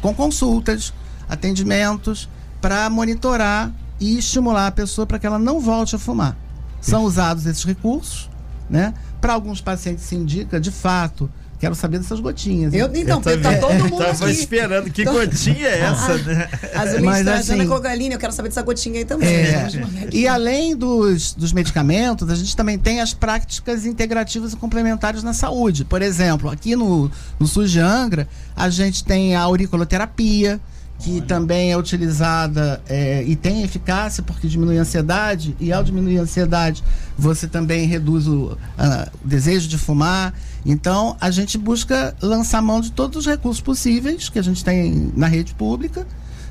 com 0.00 0.12
consultas, 0.12 0.92
atendimentos 1.28 2.28
para 2.60 2.88
monitorar 2.90 3.72
e 4.00 4.18
estimular 4.18 4.66
a 4.66 4.72
pessoa 4.72 5.06
para 5.06 5.18
que 5.18 5.26
ela 5.26 5.38
não 5.38 5.60
volte 5.60 5.94
a 5.94 5.98
fumar. 5.98 6.36
São 6.80 7.04
usados 7.04 7.46
esses 7.46 7.64
recursos, 7.64 8.28
né? 8.68 8.94
Para 9.20 9.32
alguns 9.32 9.60
pacientes 9.60 10.04
se 10.04 10.14
indica, 10.14 10.60
de 10.60 10.70
fato, 10.70 11.30
Quero 11.58 11.74
saber 11.74 11.98
dessas 11.98 12.20
gotinhas. 12.20 12.72
Eu, 12.72 12.88
então, 12.94 13.20
porque 13.20 13.38
tá 13.38 13.56
todo 13.56 13.74
mundo 13.74 13.98
Tava 13.98 14.26
aqui. 14.26 14.30
esperando. 14.30 14.90
Que 14.90 15.04
gotinha 15.04 15.66
é 15.66 15.80
essa, 15.80 16.16
né? 16.18 16.48
As 16.74 17.00
Mas, 17.00 17.26
assim, 17.26 17.66
Cogalina, 17.66 18.14
eu 18.14 18.18
quero 18.18 18.32
saber 18.32 18.48
dessa 18.48 18.62
gotinha 18.62 19.00
aí 19.00 19.04
também. 19.04 19.28
É, 19.28 19.68
e 20.12 20.28
além 20.28 20.76
dos, 20.76 21.34
dos 21.34 21.52
medicamentos, 21.52 22.30
a 22.30 22.34
gente 22.36 22.56
também 22.56 22.78
tem 22.78 23.00
as 23.00 23.12
práticas 23.12 23.84
integrativas 23.84 24.52
e 24.52 24.56
complementares 24.56 25.22
na 25.22 25.32
saúde. 25.32 25.84
Por 25.84 26.00
exemplo, 26.00 26.48
aqui 26.48 26.76
no, 26.76 27.10
no 27.40 27.46
SUS 27.46 27.72
de 27.72 27.80
Angra, 27.80 28.28
a 28.54 28.70
gente 28.70 29.04
tem 29.04 29.34
a 29.34 29.40
auriculoterapia, 29.40 30.60
que 30.98 31.16
Olha. 31.16 31.22
também 31.22 31.72
é 31.72 31.76
utilizada 31.76 32.80
é, 32.88 33.22
e 33.22 33.36
tem 33.36 33.62
eficácia 33.62 34.22
porque 34.22 34.48
diminui 34.48 34.78
a 34.78 34.82
ansiedade 34.82 35.56
e 35.60 35.72
ao 35.72 35.84
diminuir 35.84 36.18
a 36.18 36.22
ansiedade 36.22 36.82
você 37.16 37.46
também 37.46 37.86
reduz 37.86 38.26
o, 38.26 38.58
a, 38.76 39.08
o 39.24 39.28
desejo 39.28 39.68
de 39.68 39.78
fumar. 39.78 40.34
Então 40.68 41.16
a 41.18 41.30
gente 41.30 41.56
busca 41.56 42.14
lançar 42.20 42.60
mão 42.60 42.82
de 42.82 42.92
todos 42.92 43.16
os 43.16 43.26
recursos 43.26 43.62
possíveis 43.62 44.28
que 44.28 44.38
a 44.38 44.42
gente 44.42 44.62
tem 44.62 45.10
na 45.16 45.26
rede 45.26 45.54
pública, 45.54 46.06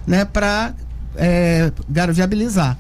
né, 0.07 0.25
para 0.25 0.73
é, 1.15 1.71
viabilizar. 1.87 2.79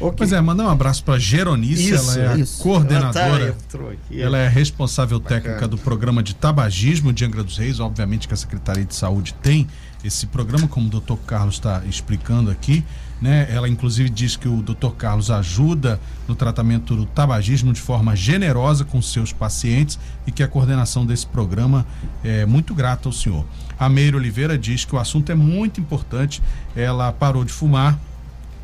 Okay. 0.00 0.14
Pois 0.16 0.32
é, 0.32 0.40
mandar 0.40 0.64
um 0.64 0.68
abraço 0.68 1.04
para 1.04 1.18
Geronice, 1.18 1.92
isso, 1.92 2.18
ela 2.18 2.32
é 2.34 2.38
isso. 2.38 2.60
a 2.60 2.62
coordenadora. 2.62 3.44
Ela, 3.44 3.56
tá, 3.68 3.78
ela 4.16 4.38
é 4.38 4.46
a 4.46 4.48
responsável 4.48 5.18
Bacana. 5.18 5.40
técnica 5.40 5.68
do 5.68 5.76
programa 5.76 6.22
de 6.22 6.34
tabagismo 6.34 7.12
de 7.12 7.24
Angra 7.24 7.42
dos 7.42 7.58
Reis. 7.58 7.80
Obviamente 7.80 8.26
que 8.26 8.32
a 8.32 8.36
Secretaria 8.36 8.84
de 8.84 8.94
Saúde 8.94 9.34
tem 9.42 9.66
esse 10.02 10.26
programa, 10.26 10.68
como 10.68 10.86
o 10.86 10.90
doutor 10.90 11.18
Carlos 11.26 11.56
está 11.56 11.82
explicando 11.84 12.50
aqui. 12.50 12.84
Né? 13.20 13.48
Ela, 13.50 13.68
inclusive, 13.68 14.08
diz 14.08 14.36
que 14.36 14.48
o 14.48 14.62
doutor 14.62 14.94
Carlos 14.94 15.30
ajuda 15.30 16.00
no 16.28 16.36
tratamento 16.36 16.94
do 16.94 17.04
tabagismo 17.04 17.72
de 17.72 17.80
forma 17.80 18.14
generosa 18.14 18.84
com 18.84 19.02
seus 19.02 19.32
pacientes 19.32 19.98
e 20.26 20.30
que 20.30 20.42
a 20.42 20.48
coordenação 20.48 21.04
desse 21.04 21.26
programa 21.26 21.84
é 22.22 22.46
muito 22.46 22.74
grata 22.74 23.08
ao 23.08 23.12
senhor. 23.12 23.44
A 23.78 23.88
Meire 23.88 24.16
Oliveira 24.16 24.56
diz 24.56 24.84
que 24.84 24.94
o 24.94 24.98
assunto 24.98 25.32
é 25.32 25.34
muito 25.34 25.80
importante. 25.80 26.42
Ela 26.76 27.12
parou 27.12 27.44
de 27.44 27.52
fumar. 27.52 27.98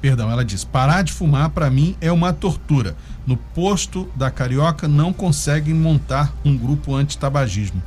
Perdão, 0.00 0.30
ela 0.30 0.44
diz: 0.44 0.64
parar 0.64 1.02
de 1.02 1.12
fumar 1.12 1.50
para 1.50 1.68
mim 1.68 1.96
é 2.00 2.12
uma 2.12 2.32
tortura. 2.32 2.96
No 3.26 3.36
posto 3.36 4.08
da 4.14 4.30
Carioca 4.30 4.86
não 4.86 5.12
conseguem 5.12 5.74
montar 5.74 6.32
um 6.44 6.56
grupo 6.56 6.94
anti-tabagismo. 6.94 7.82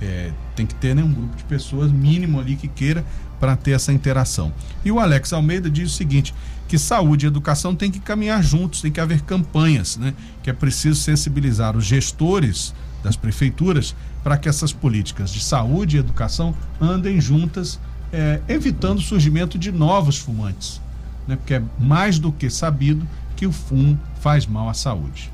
É, 0.00 0.30
tem 0.54 0.64
que 0.64 0.74
ter 0.76 0.94
né, 0.94 1.02
um 1.02 1.12
grupo 1.12 1.36
de 1.36 1.44
pessoas 1.44 1.90
mínimo 1.90 2.38
ali 2.38 2.54
que 2.54 2.68
queira 2.68 3.04
para 3.38 3.56
ter 3.56 3.72
essa 3.72 3.92
interação. 3.92 4.52
E 4.84 4.90
o 4.90 4.98
Alex 4.98 5.32
Almeida 5.32 5.70
diz 5.70 5.92
o 5.92 5.94
seguinte: 5.94 6.34
que 6.68 6.78
saúde 6.78 7.26
e 7.26 7.28
educação 7.28 7.74
tem 7.74 7.90
que 7.90 7.98
caminhar 7.98 8.42
juntos, 8.42 8.82
tem 8.82 8.92
que 8.92 9.00
haver 9.00 9.22
campanhas, 9.22 9.96
né? 9.96 10.14
Que 10.42 10.50
é 10.50 10.52
preciso 10.52 11.00
sensibilizar 11.00 11.76
os 11.76 11.84
gestores 11.84 12.74
das 13.02 13.16
prefeituras 13.16 13.94
para 14.22 14.36
que 14.36 14.48
essas 14.48 14.72
políticas 14.72 15.30
de 15.30 15.40
saúde 15.40 15.96
e 15.96 16.00
educação 16.00 16.54
andem 16.80 17.20
juntas, 17.20 17.80
é, 18.12 18.40
evitando 18.48 18.98
o 18.98 19.02
surgimento 19.02 19.58
de 19.58 19.72
novos 19.72 20.18
fumantes, 20.18 20.80
né? 21.26 21.36
Porque 21.36 21.54
é 21.54 21.62
mais 21.78 22.18
do 22.18 22.30
que 22.30 22.50
sabido 22.50 23.06
que 23.34 23.46
o 23.46 23.52
fumo 23.52 23.98
faz 24.20 24.46
mal 24.46 24.68
à 24.68 24.74
saúde. 24.74 25.32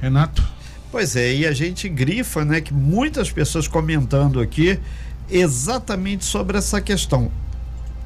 Renato? 0.00 0.44
Pois 0.90 1.16
é, 1.16 1.34
e 1.34 1.46
a 1.46 1.52
gente 1.52 1.88
grifa, 1.88 2.44
né, 2.44 2.62
que 2.62 2.72
muitas 2.72 3.30
pessoas 3.30 3.68
comentando 3.68 4.40
aqui 4.40 4.78
exatamente 5.30 6.24
sobre 6.24 6.58
essa 6.58 6.80
questão. 6.80 7.30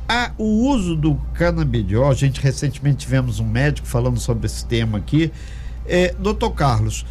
A, 0.09 0.33
o 0.37 0.69
uso 0.69 0.97
do 0.97 1.15
canabidiol, 1.35 2.11
a 2.11 2.15
gente 2.15 2.41
recentemente 2.41 2.99
tivemos 2.99 3.41
um 3.41 3.47
médico 3.47 3.87
falando 3.87 4.19
sobre 4.21 4.47
esse 4.47 4.65
tema 4.65 4.99
aqui. 4.99 5.33
É, 5.87 6.15
doutor 6.19 6.51
Carlos, 6.51 7.07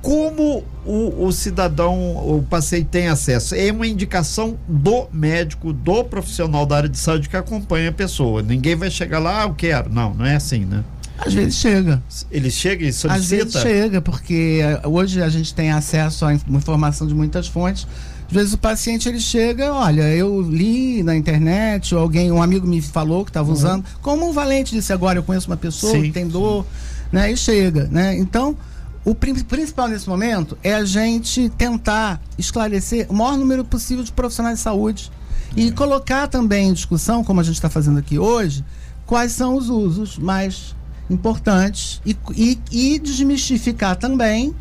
como 0.00 0.64
o, 0.84 1.26
o, 1.26 1.32
cidadão, 1.32 1.96
o 2.16 2.42
paciente 2.48 2.86
tem 2.86 3.08
acesso? 3.08 3.54
É 3.54 3.72
uma 3.72 3.86
indicação 3.86 4.56
do 4.68 5.08
médico, 5.12 5.72
do 5.72 6.04
profissional 6.04 6.64
da 6.64 6.76
área 6.76 6.88
de 6.88 6.98
saúde 6.98 7.28
que 7.28 7.36
acompanha 7.36 7.90
a 7.90 7.92
pessoa. 7.92 8.42
Ninguém 8.42 8.76
vai 8.76 8.90
chegar 8.90 9.18
lá, 9.18 9.42
ah, 9.42 9.46
eu 9.46 9.54
quero. 9.54 9.92
Não, 9.92 10.14
não 10.14 10.24
é 10.24 10.36
assim, 10.36 10.64
né? 10.64 10.84
Às 11.18 11.32
vezes 11.32 11.56
chega. 11.56 12.02
Ele 12.30 12.50
chega 12.50 12.84
e 12.84 12.92
solicita? 12.92 13.42
Às 13.42 13.52
vezes 13.52 13.62
chega, 13.62 14.00
porque 14.00 14.60
eh, 14.62 14.86
hoje 14.86 15.22
a 15.22 15.28
gente 15.28 15.54
tem 15.54 15.72
acesso 15.72 16.24
à 16.24 16.34
informação 16.34 17.06
de 17.06 17.14
muitas 17.14 17.48
fontes. 17.48 17.86
Às 18.28 18.32
vezes 18.32 18.52
o 18.54 18.58
paciente 18.58 19.08
ele 19.08 19.20
chega, 19.20 19.72
olha, 19.72 20.02
eu 20.14 20.40
li 20.42 21.02
na 21.02 21.16
internet, 21.16 21.94
ou 21.94 22.00
alguém, 22.00 22.32
um 22.32 22.42
amigo 22.42 22.66
me 22.66 22.82
falou 22.82 23.24
que 23.24 23.30
estava 23.30 23.48
uhum. 23.48 23.54
usando, 23.54 23.84
como 24.02 24.28
o 24.28 24.32
Valente 24.32 24.74
disse 24.74 24.92
agora, 24.92 25.18
eu 25.18 25.22
conheço 25.22 25.48
uma 25.48 25.56
pessoa 25.56 25.92
sim, 25.92 26.02
que 26.02 26.10
tem 26.10 26.26
dor, 26.26 26.66
né? 27.12 27.30
E 27.30 27.36
chega, 27.36 27.88
né? 27.90 28.16
Então, 28.18 28.56
o 29.04 29.14
principal 29.14 29.86
nesse 29.86 30.08
momento 30.08 30.58
é 30.64 30.74
a 30.74 30.84
gente 30.84 31.48
tentar 31.50 32.20
esclarecer 32.36 33.06
o 33.08 33.14
maior 33.14 33.36
número 33.36 33.64
possível 33.64 34.02
de 34.02 34.10
profissionais 34.10 34.58
de 34.58 34.64
saúde 34.64 35.12
e 35.56 35.70
colocar 35.70 36.26
também 36.26 36.70
em 36.70 36.72
discussão, 36.72 37.22
como 37.22 37.40
a 37.40 37.44
gente 37.44 37.54
está 37.54 37.70
fazendo 37.70 38.00
aqui 38.00 38.18
hoje, 38.18 38.64
quais 39.06 39.30
são 39.30 39.54
os 39.54 39.68
usos 39.68 40.18
mais 40.18 40.74
importantes 41.08 42.00
e, 42.04 42.16
e, 42.34 42.58
e 42.72 42.98
desmistificar 42.98 43.94
também 43.94 44.52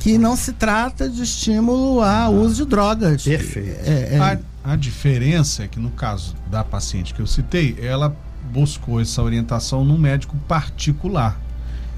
que 0.00 0.16
não 0.16 0.34
se 0.34 0.54
trata 0.54 1.08
de 1.08 1.22
estímulo 1.22 2.02
ao 2.02 2.34
uso 2.34 2.64
de 2.64 2.70
drogas. 2.70 3.22
Perfeito. 3.22 3.78
É, 3.84 4.16
é... 4.16 4.18
A, 4.18 4.72
a 4.72 4.76
diferença 4.76 5.62
é 5.62 5.68
que 5.68 5.78
no 5.78 5.90
caso 5.90 6.34
da 6.50 6.64
paciente 6.64 7.14
que 7.14 7.20
eu 7.20 7.26
citei, 7.26 7.76
ela 7.80 8.16
buscou 8.50 9.00
essa 9.00 9.22
orientação 9.22 9.84
num 9.84 9.98
médico 9.98 10.36
particular. 10.48 11.38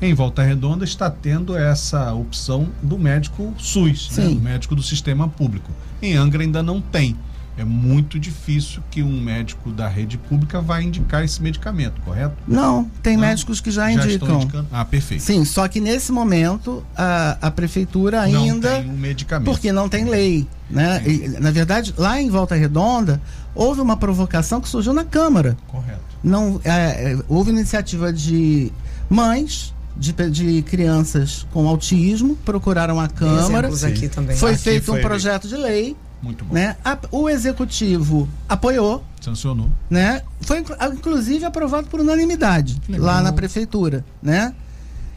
Em 0.01 0.12
Volta 0.15 0.43
Redonda 0.43 0.85
está 0.85 1.09
tendo 1.09 1.57
essa 1.57 2.12
opção 2.12 2.69
do 2.83 2.99
médico 2.99 3.55
SUS, 3.57 4.11
né? 4.17 4.29
do 4.29 4.41
médico 4.41 4.75
do 4.75 4.83
sistema 4.83 5.29
público. 5.29 5.71
Em 6.03 6.17
Angra 6.17 6.43
ainda 6.43 6.61
não 6.61 6.81
tem 6.81 7.17
é 7.57 7.65
muito 7.65 8.19
difícil 8.19 8.83
que 8.91 9.03
um 9.03 9.21
médico 9.21 9.71
da 9.71 9.87
rede 9.87 10.17
pública 10.17 10.61
vá 10.61 10.81
indicar 10.81 11.23
esse 11.23 11.43
medicamento, 11.43 12.01
correto? 12.01 12.35
Não, 12.49 12.91
tem 13.03 13.15
Não? 13.15 13.21
médicos 13.23 13.61
que 13.61 13.71
já, 13.71 13.91
já 13.91 14.05
indicam. 14.05 14.67
Ah, 14.73 14.85
perfeito. 14.85 15.23
Sim, 15.23 15.45
só 15.45 15.69
que 15.69 15.81
nesse 15.81 16.12
momento 16.12 16.85
a, 16.97 17.37
a 17.41 17.51
prefeitura 17.51 18.23
ainda. 18.23 18.71
Não 18.71 18.83
tem 18.83 18.91
um 18.91 18.97
medicamento. 18.97 19.51
Porque 19.51 19.71
não 19.71 19.88
tem 19.88 20.05
lei. 20.07 20.47
Né? 20.71 21.03
E, 21.07 21.29
na 21.29 21.51
verdade, 21.51 21.95
lá 21.99 22.21
em 22.21 22.31
Volta 22.31 22.55
Redonda, 22.55 23.21
houve 23.55 23.83
uma 23.83 23.97
provocação 23.97 24.61
que 24.61 24.69
surgiu 24.69 24.95
na 24.95 25.05
Câmara. 25.05 25.57
Correto. 25.69 26.01
Não, 26.25 26.59
é, 26.65 27.12
é 27.12 27.19
houve 27.29 27.51
iniciativa 27.51 28.11
de 28.11 28.73
mães 29.11 29.75
de, 29.95 30.12
de, 30.31 30.62
crianças 30.62 31.47
com 31.53 31.69
autismo, 31.69 32.37
procuraram 32.37 32.99
a 32.99 33.09
Câmara. 33.09 33.69
Aqui 33.69 34.09
também. 34.09 34.37
Foi 34.37 34.53
aqui 34.53 34.62
feito 34.62 34.87
foi 34.87 34.99
um 34.99 35.03
projeto 35.03 35.47
de 35.47 35.57
lei 35.57 35.95
muito 36.22 36.44
bom. 36.44 36.54
Né? 36.54 36.76
A, 36.85 36.96
o 37.11 37.28
executivo 37.28 38.28
apoiou. 38.48 39.04
Sancionou. 39.20 39.68
Né? 39.90 40.22
Foi 40.40 40.64
inclusive 40.92 41.44
aprovado 41.44 41.88
por 41.88 42.00
unanimidade 42.00 42.80
lá 42.88 43.20
na 43.20 43.32
prefeitura, 43.32 44.04
né? 44.22 44.54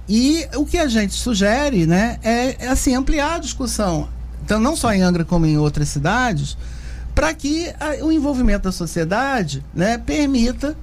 E 0.08 0.48
o 0.56 0.66
que 0.66 0.78
a 0.78 0.88
gente 0.88 1.14
sugere, 1.14 1.88
né, 1.88 2.20
é, 2.22 2.66
é 2.66 2.68
assim 2.68 2.94
ampliar 2.94 3.36
a 3.36 3.40
discussão, 3.40 4.08
então 4.44 4.60
não 4.60 4.76
só 4.76 4.94
em 4.94 5.02
Angra 5.02 5.26
como 5.26 5.48
em 5.48 5.58
outras 5.58 5.90
cidades, 5.90 6.56
para 7.16 7.34
que 7.34 7.74
a, 7.80 8.06
o 8.06 8.12
envolvimento 8.12 8.66
da 8.66 8.72
sociedade, 8.72 9.66
né, 9.74 9.98
permita 9.98 10.78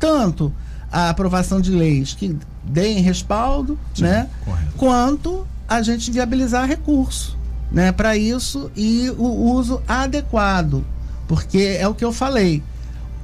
tanto 0.00 0.52
a 0.90 1.10
aprovação 1.10 1.60
de 1.60 1.70
leis 1.70 2.12
que 2.14 2.36
deem 2.64 2.98
respaldo, 2.98 3.78
Sim, 3.94 4.02
né, 4.02 4.28
correto. 4.44 4.72
quanto 4.76 5.46
a 5.68 5.80
gente 5.80 6.10
viabilizar 6.10 6.66
recurso 6.66 7.35
né, 7.70 7.92
para 7.92 8.16
isso 8.16 8.70
e 8.76 9.10
o 9.16 9.52
uso 9.52 9.82
adequado, 9.86 10.84
porque 11.26 11.76
é 11.78 11.86
o 11.86 11.94
que 11.94 12.04
eu 12.04 12.12
falei. 12.12 12.62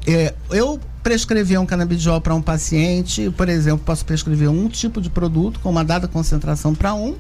É, 0.07 0.35
eu 0.51 0.81
prescrever 1.03 1.61
um 1.61 1.67
canabidiol 1.67 2.21
para 2.21 2.35
um 2.35 2.43
paciente, 2.43 3.31
por 3.37 3.49
exemplo, 3.49 3.85
posso 3.85 4.05
prescrever 4.05 4.49
um 4.49 4.69
tipo 4.69 5.01
de 5.01 5.11
produto 5.11 5.61
com 5.61 5.71
uma 5.71 5.85
dada 5.85 6.07
concentração 6.07 6.75
para 6.75 6.95
um 6.95 7.17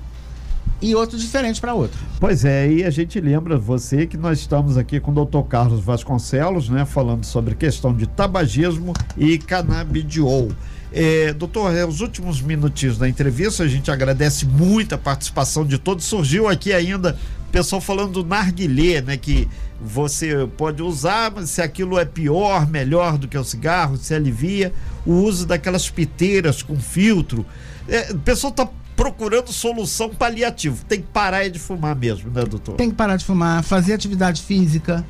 e 0.80 0.94
outro 0.94 1.16
diferente 1.16 1.60
para 1.60 1.74
outro. 1.74 1.98
Pois 2.18 2.44
é, 2.44 2.70
e 2.70 2.84
a 2.84 2.90
gente 2.90 3.20
lembra 3.20 3.56
você 3.56 4.06
que 4.06 4.16
nós 4.16 4.40
estamos 4.40 4.76
aqui 4.76 4.98
com 4.98 5.12
o 5.12 5.24
Dr. 5.24 5.42
Carlos 5.48 5.82
Vasconcelos, 5.82 6.68
né, 6.68 6.84
falando 6.84 7.24
sobre 7.24 7.54
questão 7.54 7.94
de 7.94 8.06
tabagismo 8.06 8.92
e 9.16 9.38
canabidiol. 9.38 10.48
É, 10.92 11.32
doutor, 11.32 11.74
é, 11.74 11.84
os 11.84 12.00
últimos 12.00 12.40
minutinhos 12.40 12.98
da 12.98 13.08
entrevista, 13.08 13.62
a 13.62 13.68
gente 13.68 13.90
agradece 13.90 14.44
muito 14.44 14.94
a 14.94 14.98
participação 14.98 15.64
de 15.64 15.78
todos. 15.78 16.04
Surgiu 16.04 16.48
aqui 16.48 16.72
ainda 16.72 17.18
pessoal 17.52 17.80
falando 17.80 18.22
do 18.22 18.24
narguilé, 18.24 19.02
né? 19.02 19.16
Que 19.16 19.46
você 19.80 20.48
pode 20.56 20.82
usar, 20.82 21.30
mas 21.30 21.50
se 21.50 21.60
aquilo 21.60 21.98
é 21.98 22.04
pior, 22.04 22.66
melhor 22.68 23.18
do 23.18 23.28
que 23.28 23.36
o 23.36 23.44
cigarro, 23.44 23.96
se 23.96 24.14
alivia. 24.14 24.72
O 25.04 25.12
uso 25.12 25.46
daquelas 25.46 25.88
piteiras 25.90 26.62
com 26.62 26.80
filtro. 26.80 27.44
É, 27.86 28.12
o 28.12 28.18
pessoal 28.18 28.50
está 28.50 28.68
procurando 28.96 29.52
solução 29.52 30.08
paliativa. 30.10 30.76
Tem 30.88 31.00
que 31.00 31.08
parar 31.08 31.48
de 31.48 31.58
fumar 31.58 31.94
mesmo, 31.94 32.30
né, 32.30 32.44
doutor? 32.44 32.76
Tem 32.76 32.88
que 32.88 32.96
parar 32.96 33.16
de 33.16 33.24
fumar, 33.24 33.62
fazer 33.62 33.92
atividade 33.92 34.42
física 34.42 35.04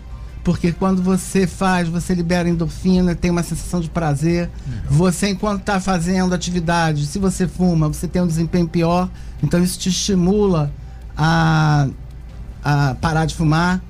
porque 0.44 0.72
quando 0.72 1.02
você 1.02 1.46
faz, 1.46 1.88
você 1.88 2.14
libera 2.14 2.48
endorfina, 2.48 3.14
tem 3.14 3.30
uma 3.30 3.42
sensação 3.42 3.80
de 3.80 3.88
prazer. 3.88 4.50
Você, 4.88 5.28
enquanto 5.28 5.60
está 5.60 5.78
fazendo 5.78 6.34
atividade, 6.34 7.06
se 7.06 7.18
você 7.18 7.46
fuma, 7.46 7.86
você 7.88 8.08
tem 8.08 8.20
um 8.20 8.26
desempenho 8.26 8.66
pior. 8.66 9.08
Então, 9.42 9.62
isso 9.62 9.78
te 9.78 9.88
estimula 9.88 10.72
a, 11.16 11.86
a 12.64 12.96
parar 13.00 13.26
de 13.26 13.34
fumar. 13.34 13.80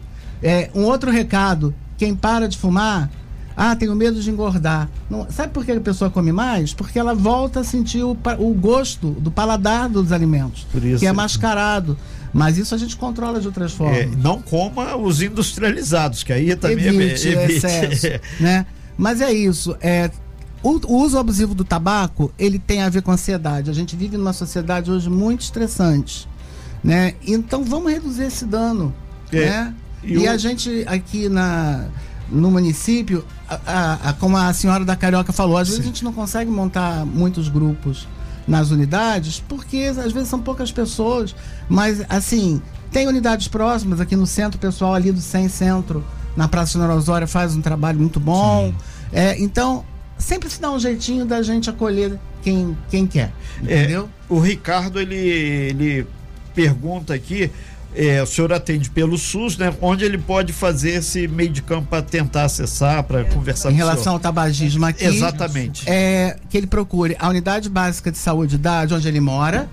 É, 0.43 0.71
um 0.75 0.83
outro 0.83 1.11
recado: 1.11 1.75
quem 1.97 2.15
para 2.15 2.47
de 2.47 2.59
fumar, 2.59 3.11
ah, 3.57 3.77
tenho 3.77 3.95
medo 3.95 4.21
de 4.21 4.31
engordar. 4.31 4.89
Não, 5.11 5.27
sabe 5.31 5.53
por 5.53 5.65
que 5.65 5.73
a 5.73 5.81
pessoa 5.81 6.11
come 6.11 6.33
mais? 6.33 6.73
Porque 6.73 6.99
ela 6.99 7.15
volta 7.15 7.61
a 7.61 7.65
sentir 7.65 8.03
o, 8.03 8.17
o 8.39 8.55
gosto 8.55 9.11
do 9.11 9.31
paladar 9.31 9.89
dos 9.89 10.13
alimentos, 10.13 10.67
que 10.99 11.07
é 11.07 11.13
mascarado. 11.13 11.97
Mas 12.33 12.57
isso 12.57 12.75
a 12.75 12.79
gente 12.79 12.97
controla 12.97 13.41
de 13.41 13.47
outras 13.47 13.73
formas. 13.73 13.99
É, 13.99 14.07
não 14.07 14.41
coma 14.41 14.97
os 14.97 15.21
industrializados, 15.21 16.23
que 16.23 16.33
aí 16.33 16.57
também 16.57 16.87
evite, 16.87 17.29
é, 17.29 17.45
evite. 17.45 17.67
Excesso, 17.67 18.07
né? 18.41 18.65
Mas 18.97 19.21
é 19.21 19.31
isso. 19.31 19.77
É, 19.81 20.11
o, 20.63 20.81
o, 20.87 21.03
uso 21.03 21.19
abusivo 21.19 21.55
do 21.55 21.65
tabaco, 21.65 22.33
ele 22.39 22.59
tem 22.59 22.83
a 22.83 22.89
ver 22.89 23.03
com 23.03 23.11
ansiedade. 23.11 23.69
A 23.69 23.75
gente 23.75 23.95
vive 23.97 24.17
numa 24.17 24.33
sociedade 24.33 24.91
hoje 24.91 25.11
muito 25.11 25.43
estressante, 25.43 26.27
né? 26.83 27.15
Então 27.27 27.65
vamos 27.65 27.93
reduzir 27.93 28.25
esse 28.25 28.47
dano, 28.47 28.95
é, 29.31 29.41
né? 29.41 29.75
E, 30.03 30.15
e 30.15 30.27
o... 30.27 30.31
a 30.31 30.37
gente 30.37 30.85
aqui 30.87 31.29
na 31.29 31.87
no 32.33 32.51
município, 32.51 33.25
a, 33.49 34.11
a, 34.11 34.13
como 34.15 34.37
a 34.37 34.53
senhora 34.53 34.85
da 34.85 34.97
Carioca 34.97 35.33
falou, 35.33 35.57
às 35.57 35.69
Sim. 35.69 35.75
vezes 35.75 35.85
a 35.85 35.89
gente 35.89 36.05
não 36.05 36.13
consegue 36.13 36.51
montar 36.51 37.05
muitos 37.05 37.49
grupos 37.49 38.09
nas 38.47 38.71
unidades, 38.71 39.43
porque 39.47 39.93
às 39.97 40.13
vezes 40.13 40.29
são 40.29 40.41
poucas 40.41 40.73
pessoas, 40.73 41.35
mas 41.69 42.03
assim, 42.09 42.61
tem 42.91 43.07
unidades 43.07 43.49
próximas 43.49 44.01
aqui 44.01 44.17
no 44.17 44.27
centro, 44.27 44.57
o 44.57 44.61
pessoal 44.61 44.95
ali 44.95 45.13
do 45.13 45.21
Sem 45.21 45.49
Centro, 45.49 46.05
na 46.37 46.49
Praça 46.49 46.73
General 46.73 46.97
Osório, 46.97 47.29
faz 47.29 47.55
um 47.55 47.61
trabalho 47.61 47.99
muito 47.99 48.19
bom. 48.19 48.75
É, 49.13 49.39
então, 49.39 49.85
sempre 50.19 50.49
se 50.49 50.61
dá 50.61 50.71
um 50.71 50.79
jeitinho 50.79 51.25
da 51.25 51.43
gente 51.43 51.69
acolher 51.69 52.19
quem, 52.43 52.77
quem 52.91 53.07
quer. 53.07 53.33
É, 53.67 53.81
entendeu? 53.81 54.09
É, 54.31 54.33
o 54.33 54.41
Ricardo, 54.41 55.01
ele, 55.01 55.17
ele 55.17 56.07
pergunta 56.55 57.15
aqui. 57.15 57.51
É, 57.95 58.23
o 58.23 58.27
senhor 58.27 58.53
atende 58.53 58.89
pelo 58.91 59.19
SUS, 59.19 59.59
né? 59.59 59.73
Onde 59.81 60.05
ele 60.05 60.17
pode 60.17 60.53
fazer 60.53 60.91
esse 60.93 61.29
meio 61.29 61.51
de 61.51 61.63
campo 61.63 61.89
para 61.89 62.03
tentar 62.03 62.45
acessar, 62.45 63.03
para 63.05 63.25
conversar 63.25 63.69
em 63.69 63.73
com 63.73 63.77
Em 63.77 63.85
relação 63.85 64.15
ao 64.15 64.19
tabagismo 64.19 64.85
aqui. 64.87 65.05
Exatamente. 65.05 65.89
É 65.89 66.37
que 66.49 66.57
ele 66.57 66.67
procure 66.67 67.17
a 67.19 67.29
unidade 67.29 67.69
básica 67.69 68.11
de 68.11 68.19
saúde 68.19 68.57
da 68.57 68.87
onde 68.91 69.07
ele 69.07 69.21
mora. 69.21 69.69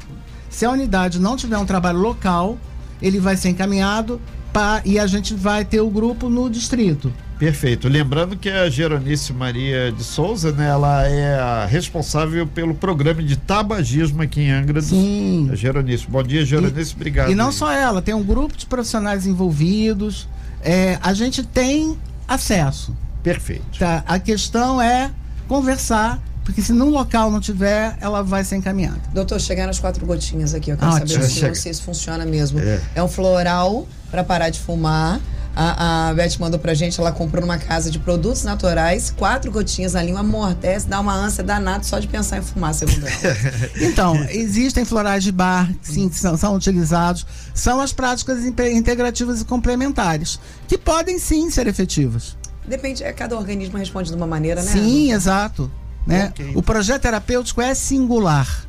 Se 0.50 0.66
a 0.66 0.72
unidade 0.72 1.20
não 1.20 1.38
tiver 1.38 1.58
um 1.58 1.66
trabalho 1.66 2.00
local, 2.00 2.58
ele 3.02 3.20
vai 3.20 3.38
ser 3.38 3.50
encaminhado 3.50 4.20
pra, 4.52 4.82
e 4.84 5.00
a 5.00 5.08
gente 5.08 5.34
vai 5.34 5.64
ter 5.64 5.80
o 5.80 5.90
grupo 5.90 6.30
no 6.30 6.50
distrito. 6.50 7.14
Perfeito. 7.40 7.88
Lembrando 7.88 8.36
que 8.36 8.50
a 8.50 8.70
Geronice 8.70 9.32
Maria 9.32 9.94
de 9.94 10.04
Souza, 10.04 10.52
né, 10.52 10.68
ela 10.68 11.08
é 11.08 11.40
a 11.40 11.66
responsável 11.66 12.46
pelo 12.46 12.76
programa 12.76 13.24
de 13.24 13.38
tabagismo 13.38 14.22
aqui 14.22 14.42
em 14.42 14.52
Angra. 14.52 14.82
Sim. 14.82 15.50
A 15.50 15.56
Geronice. 15.56 16.06
Bom 16.06 16.22
dia, 16.22 16.46
Geronice. 16.46 16.92
E, 16.92 16.96
obrigado. 16.96 17.32
E 17.32 17.36
não 17.36 17.48
aí. 17.48 17.54
só 17.54 17.72
ela, 17.72 18.02
tem 18.02 18.14
um 18.14 18.24
grupo 18.24 18.58
de 18.58 18.66
profissionais 18.66 19.26
envolvidos. 19.26 20.28
É, 20.62 21.00
a 21.02 21.14
gente 21.14 21.42
tem 21.42 21.98
acesso. 22.28 22.94
Perfeito. 23.24 23.80
Tá? 23.80 24.04
A 24.06 24.20
questão 24.20 24.82
é 24.82 25.10
conversar 25.48 26.22
porque 26.50 26.64
se 26.64 26.74
no 26.74 26.90
local 26.90 27.30
não 27.30 27.40
tiver, 27.40 27.96
ela 28.02 28.24
vai 28.24 28.44
ser 28.44 28.56
encaminhada. 28.56 29.00
Doutor, 29.14 29.40
chegaram 29.40 29.70
as 29.70 29.78
quatro 29.78 30.04
gotinhas 30.04 30.56
aqui, 30.56 30.72
eu 30.72 30.78
quero 30.78 30.92
Ótimo. 30.94 31.08
saber 31.08 31.26
se, 31.26 31.40
Chega. 31.40 31.54
se 31.54 31.70
isso 31.70 31.84
funciona 31.84 32.26
mesmo. 32.26 32.60
É. 32.60 32.82
É, 32.96 33.04
um 33.04 33.08
floral 33.08 33.88
para 34.10 34.24
parar 34.24 34.50
de 34.50 34.60
fumar. 34.60 35.22
A, 35.56 36.10
a 36.10 36.14
Beth 36.14 36.38
mandou 36.40 36.60
pra 36.60 36.74
gente, 36.74 37.00
ela 37.00 37.12
comprou 37.12 37.42
numa 37.42 37.58
casa 37.58 37.92
de 37.92 38.00
produtos 38.00 38.44
naturais, 38.44 39.14
quatro 39.16 39.52
gotinhas 39.52 39.96
ali, 39.96 40.12
uma 40.12 40.22
amortece, 40.22 40.88
dá 40.88 41.00
uma 41.00 41.14
ânsia 41.14 41.44
danada 41.44 41.84
só 41.84 42.00
de 42.00 42.08
pensar 42.08 42.38
em 42.38 42.42
fumar, 42.42 42.74
segundo 42.74 43.06
ela. 43.06 43.38
Então, 43.82 44.16
existem 44.30 44.86
florais 44.86 45.24
de 45.24 45.32
bar, 45.32 45.70
sim, 45.82 46.08
que 46.08 46.16
são, 46.16 46.38
são 46.38 46.56
utilizados. 46.56 47.26
São 47.54 47.82
as 47.82 47.92
práticas 47.92 48.46
inte- 48.46 48.72
integrativas 48.72 49.42
e 49.42 49.46
complementares, 49.46 50.40
que 50.68 50.78
podem 50.78 51.20
sim 51.20 51.50
ser 51.50 51.68
efetivas. 51.68 52.38
Depende, 52.68 53.04
é, 53.04 53.12
cada 53.12 53.36
organismo 53.36 53.78
responde 53.78 54.10
de 54.10 54.16
uma 54.16 54.28
maneira, 54.28 54.62
né? 54.62 54.72
Sim, 54.72 55.12
exato. 55.12 55.70
Né? 56.08 56.28
Ok. 56.30 56.52
O 56.56 56.62
projeto 56.62 57.02
terapêutico 57.02 57.62
é 57.62 57.74
singular. 57.76 58.66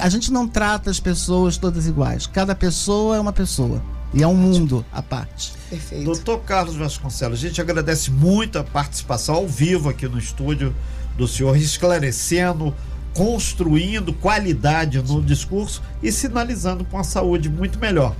A 0.00 0.08
gente 0.08 0.32
não 0.32 0.48
trata 0.48 0.90
as 0.90 0.98
pessoas 0.98 1.58
todas 1.58 1.86
iguais. 1.86 2.26
Cada 2.26 2.54
pessoa 2.54 3.16
é 3.16 3.20
uma 3.20 3.32
pessoa. 3.32 3.82
E 4.14 4.22
é 4.22 4.26
um 4.26 4.34
mundo 4.34 4.84
à 4.92 5.02
parte. 5.02 5.52
Perfeito. 5.68 6.04
Doutor 6.04 6.38
Carlos 6.40 6.76
Vasconcelos, 6.76 7.38
a 7.38 7.42
gente 7.48 7.60
agradece 7.60 8.10
muito 8.10 8.58
a 8.58 8.64
participação 8.64 9.34
ao 9.34 9.48
vivo 9.48 9.88
aqui 9.88 10.06
no 10.08 10.18
estúdio 10.18 10.74
do 11.16 11.26
senhor, 11.26 11.56
esclarecendo, 11.56 12.74
construindo 13.14 14.12
qualidade 14.12 15.02
no 15.02 15.22
discurso 15.22 15.82
e 16.02 16.12
sinalizando 16.12 16.84
com 16.84 16.98
a 16.98 17.04
saúde 17.04 17.48
muito 17.48 17.78
melhor. 17.78 18.14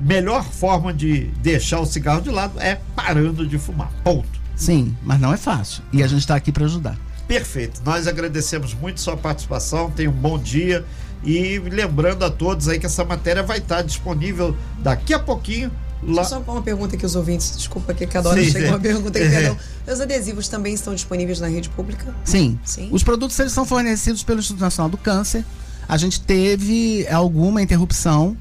Melhor 0.00 0.44
forma 0.44 0.94
de 0.94 1.24
deixar 1.42 1.80
o 1.80 1.86
cigarro 1.86 2.22
de 2.22 2.30
lado 2.30 2.58
é 2.58 2.80
parando 2.96 3.46
de 3.46 3.58
fumar. 3.58 3.92
Ponto. 4.02 4.40
Sim, 4.56 4.96
mas 5.02 5.20
não 5.20 5.32
é 5.32 5.36
fácil. 5.36 5.82
E 5.92 6.02
a 6.02 6.06
gente 6.06 6.20
está 6.20 6.34
aqui 6.34 6.50
para 6.50 6.64
ajudar. 6.64 6.98
Perfeito. 7.30 7.80
Nós 7.84 8.08
agradecemos 8.08 8.74
muito 8.74 9.00
sua 9.00 9.16
participação. 9.16 9.88
Tenha 9.88 10.10
um 10.10 10.12
bom 10.12 10.36
dia. 10.36 10.84
E 11.22 11.58
lembrando 11.60 12.24
a 12.24 12.30
todos 12.30 12.66
aí 12.66 12.80
que 12.80 12.86
essa 12.86 13.04
matéria 13.04 13.40
vai 13.42 13.58
estar 13.58 13.82
disponível 13.82 14.56
daqui 14.80 15.14
a 15.14 15.18
pouquinho 15.18 15.70
lá. 16.02 16.24
Só 16.24 16.40
uma 16.40 16.60
pergunta 16.62 16.96
que 16.96 17.06
os 17.06 17.14
ouvintes, 17.14 17.56
desculpa 17.56 17.94
que 17.94 18.04
cada 18.04 18.30
hora 18.30 18.42
Sim, 18.42 18.50
chega 18.50 18.68
uma 18.70 18.80
pergunta 18.80 19.16
aqui, 19.16 19.28
perdão. 19.30 19.56
Os 19.86 20.00
adesivos 20.00 20.48
também 20.48 20.74
estão 20.74 20.92
disponíveis 20.92 21.38
na 21.38 21.46
rede 21.46 21.68
pública? 21.68 22.12
Sim. 22.24 22.58
Sim. 22.64 22.88
Os 22.90 23.04
produtos 23.04 23.38
eles 23.38 23.52
são 23.52 23.64
fornecidos 23.64 24.24
pelo 24.24 24.40
Instituto 24.40 24.62
Nacional 24.62 24.90
do 24.90 24.96
Câncer. 24.96 25.44
A 25.86 25.96
gente 25.96 26.20
teve 26.20 27.06
alguma 27.08 27.60
interrupção, 27.62 28.36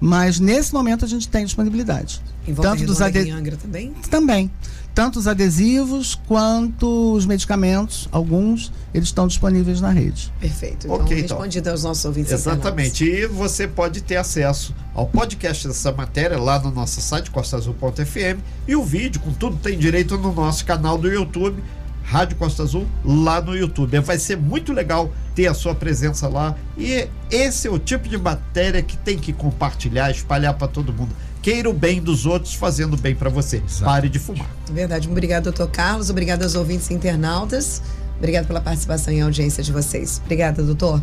mas 0.00 0.38
nesse 0.38 0.72
momento 0.72 1.04
a 1.04 1.08
gente 1.08 1.28
tem 1.28 1.44
disponibilidade. 1.44 2.20
Em 2.46 2.52
volta 2.52 2.70
Tanto 2.70 2.86
dos 2.86 3.00
ade- 3.00 3.18
aqui 3.20 3.28
em 3.28 3.32
Angra 3.32 3.56
também? 3.56 3.92
Também. 4.10 4.50
Tanto 4.98 5.20
os 5.20 5.28
adesivos 5.28 6.16
quanto 6.26 7.12
os 7.12 7.24
medicamentos, 7.24 8.08
alguns, 8.10 8.72
eles 8.92 9.06
estão 9.06 9.28
disponíveis 9.28 9.80
na 9.80 9.90
rede. 9.90 10.32
Perfeito. 10.40 10.88
Então, 10.88 10.96
Ok, 10.96 11.20
então. 11.20 11.36
respondido 11.36 11.70
aos 11.70 11.84
nossos 11.84 12.04
ouvintes. 12.04 12.32
Exatamente. 12.32 13.04
E 13.04 13.24
você 13.28 13.68
pode 13.68 14.00
ter 14.02 14.16
acesso 14.16 14.74
ao 14.92 15.06
podcast 15.06 15.68
dessa 15.68 15.92
matéria 15.92 16.36
lá 16.36 16.58
no 16.58 16.72
nosso 16.72 17.00
site, 17.00 17.30
costaazul.fm, 17.30 18.40
e 18.66 18.74
o 18.74 18.82
vídeo 18.82 19.20
com 19.20 19.32
tudo 19.32 19.56
tem 19.58 19.78
direito 19.78 20.18
no 20.18 20.32
nosso 20.32 20.64
canal 20.64 20.98
do 20.98 21.08
YouTube, 21.08 21.62
Rádio 22.02 22.36
Costa 22.36 22.64
Azul, 22.64 22.84
lá 23.04 23.40
no 23.40 23.56
YouTube. 23.56 24.00
Vai 24.00 24.18
ser 24.18 24.36
muito 24.36 24.72
legal 24.72 25.12
ter 25.32 25.46
a 25.46 25.54
sua 25.54 25.76
presença 25.76 26.26
lá. 26.26 26.56
E 26.76 27.06
esse 27.30 27.68
é 27.68 27.70
o 27.70 27.78
tipo 27.78 28.08
de 28.08 28.18
matéria 28.18 28.82
que 28.82 28.96
tem 28.96 29.16
que 29.16 29.32
compartilhar, 29.32 30.10
espalhar 30.10 30.54
para 30.54 30.66
todo 30.66 30.92
mundo. 30.92 31.14
Queira 31.48 31.70
o 31.70 31.72
bem 31.72 31.98
dos 31.98 32.26
outros 32.26 32.52
fazendo 32.52 32.94
bem 32.94 33.14
para 33.14 33.30
você. 33.30 33.62
Pare 33.82 34.10
de 34.10 34.18
fumar. 34.18 34.46
Verdade. 34.70 35.08
Obrigado, 35.08 35.44
doutor 35.44 35.70
Carlos. 35.70 36.10
Obrigado 36.10 36.42
aos 36.42 36.54
ouvintes 36.54 36.90
e 36.90 36.92
internautas. 36.92 37.80
Obrigado 38.18 38.46
pela 38.46 38.60
participação 38.60 39.14
e 39.14 39.22
audiência 39.22 39.62
de 39.62 39.72
vocês. 39.72 40.20
Obrigada, 40.22 40.62
doutor. 40.62 41.02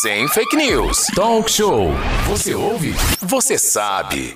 Sem 0.00 0.26
fake 0.28 0.56
news. 0.56 1.08
Talk 1.14 1.50
show. 1.50 1.90
Você 2.26 2.54
ouve? 2.54 2.94
Você 3.20 3.58
sabe. 3.58 4.34